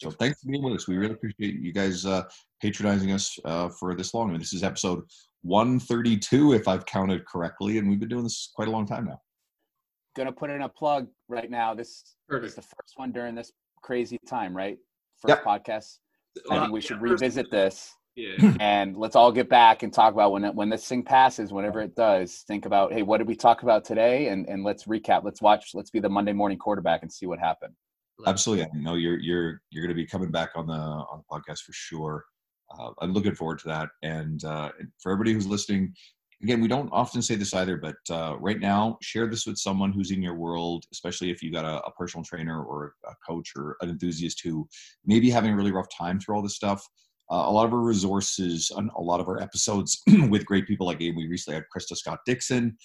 [0.00, 0.86] so thanks for being with us.
[0.88, 2.22] We really appreciate you guys uh,
[2.62, 4.28] patronizing us uh, for this long.
[4.28, 5.02] I mean, this is episode
[5.42, 9.20] 132, if I've counted correctly, and we've been doing this quite a long time now.
[10.16, 11.74] Gonna put in a plug right now.
[11.74, 14.78] This is the first one during this crazy time, right?
[15.26, 15.38] Yep.
[15.44, 15.98] First podcast.
[16.50, 18.54] I think we should yeah, first- revisit this Yeah.
[18.60, 21.80] and let's all get back and talk about when it, when this thing passes, whenever
[21.80, 22.44] it does.
[22.46, 24.28] Think about, hey, what did we talk about today?
[24.28, 25.24] And and let's recap.
[25.24, 25.70] Let's watch.
[25.74, 27.74] Let's be the Monday morning quarterback and see what happened.
[28.26, 31.24] Absolutely, I know you're you're you're going to be coming back on the on the
[31.36, 32.24] podcast for sure.
[32.76, 33.88] Uh, I'm looking forward to that.
[34.02, 35.94] And uh, for everybody who's listening,
[36.42, 39.92] again, we don't often say this either, but uh, right now, share this with someone
[39.92, 43.52] who's in your world, especially if you got a, a personal trainer or a coach
[43.56, 44.68] or an enthusiast who
[45.04, 46.86] maybe having a really rough time through all this stuff.
[47.30, 51.00] Uh, a lot of our resources, a lot of our episodes with great people like
[51.02, 52.76] Abe, we recently had Krista Scott Dixon,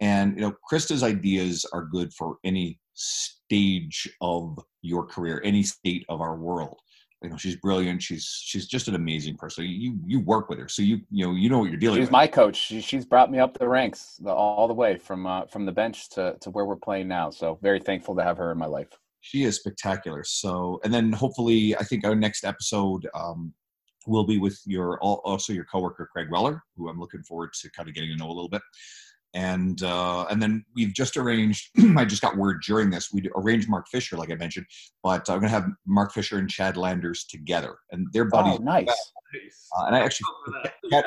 [0.00, 6.04] and you know, Krista's ideas are good for any stage of your career, any state
[6.08, 6.78] of our world.
[7.22, 8.02] You know, she's brilliant.
[8.02, 9.64] She's she's just an amazing person.
[9.64, 12.08] You you work with her, so you you know you know what you're dealing with
[12.08, 12.12] She's with.
[12.12, 12.56] my coach.
[12.56, 15.72] She, she's brought me up the ranks the, all the way from uh, from the
[15.72, 17.30] bench to to where we're playing now.
[17.30, 18.88] So very thankful to have her in my life.
[19.20, 20.24] she is spectacular.
[20.24, 23.54] So, and then hopefully, I think our next episode um,
[24.06, 27.88] will be with your also your coworker Craig Weller, who I'm looking forward to kind
[27.88, 28.62] of getting to know a little bit.
[29.34, 31.70] And uh, and then we've just arranged.
[31.96, 33.10] I just got word during this.
[33.12, 34.66] We arranged Mark Fisher, like I mentioned,
[35.02, 38.58] but I'm gonna have Mark Fisher and Chad Landers together, and their buddies.
[38.60, 38.86] Oh, nice.
[38.86, 39.68] Nice.
[39.78, 40.70] Uh, and I actually For.
[40.90, 41.04] Chad,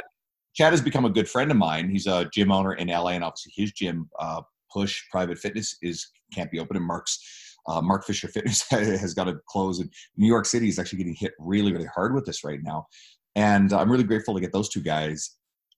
[0.56, 1.90] Chad has become a good friend of mine.
[1.90, 6.08] He's a gym owner in LA, and obviously his gym, uh, Push Private Fitness, is
[6.34, 6.78] can't be open.
[6.78, 7.20] And Mark's
[7.68, 9.80] uh, Mark Fisher Fitness has got to close.
[9.80, 12.88] And New York City is actually getting hit really, really hard with this right now.
[13.36, 15.36] And I'm really grateful to get those two guys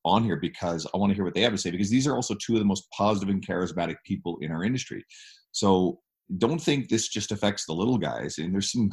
[0.07, 2.15] on here because I want to hear what they have to say because these are
[2.15, 5.05] also two of the most positive and charismatic people in our industry.
[5.51, 5.99] So
[6.37, 8.37] don't think this just affects the little guys.
[8.37, 8.91] And there's some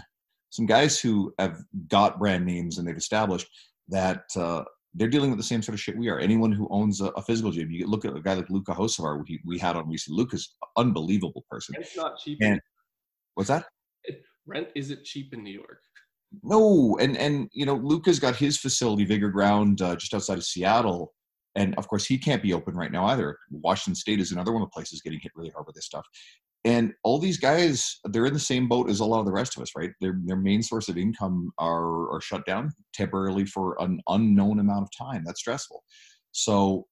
[0.51, 1.59] some guys who have
[1.89, 3.49] got brand names and they've established
[3.89, 4.63] that uh,
[4.95, 6.21] they're dealing with the same sort of shit we are.
[6.21, 9.21] Anyone who owns a, a physical gym, you look at a guy like Luka Hocevar,
[9.27, 10.19] we, we had on recently.
[10.19, 11.75] Luka's unbelievable person.
[11.77, 12.39] Rent's not cheap.
[12.41, 12.61] And
[13.35, 13.67] what's that?
[14.47, 15.81] Rent isn't cheap in New York.
[16.43, 20.45] No, and and you know Luka's got his facility, Vigor Ground, uh, just outside of
[20.45, 21.13] Seattle,
[21.55, 23.39] and of course he can't be open right now either.
[23.51, 26.07] Washington State is another one of the places getting hit really hard with this stuff.
[26.67, 29.57] And all these guys, they're in the same boat as a lot of the rest
[29.57, 29.91] of us, right?
[30.01, 34.83] Their their main source of income are are shut down temporarily for an unknown amount
[34.83, 35.25] of time.
[35.27, 35.85] That's stressful.
[36.33, 36.87] So,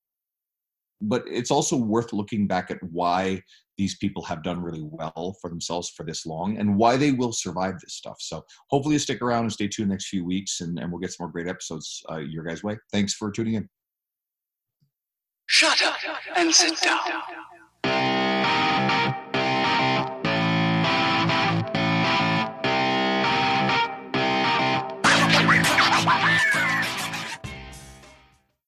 [1.01, 3.43] but it's also worth looking back at why
[3.79, 7.33] these people have done really well for themselves for this long and why they will
[7.33, 8.17] survive this stuff.
[8.21, 11.13] So hopefully you stick around and stay tuned next few weeks and, and we'll get
[11.13, 12.79] some more great episodes uh, your guys' way.
[12.91, 13.69] Thanks for tuning in.
[15.47, 15.97] Shut up
[16.37, 17.03] and sit down.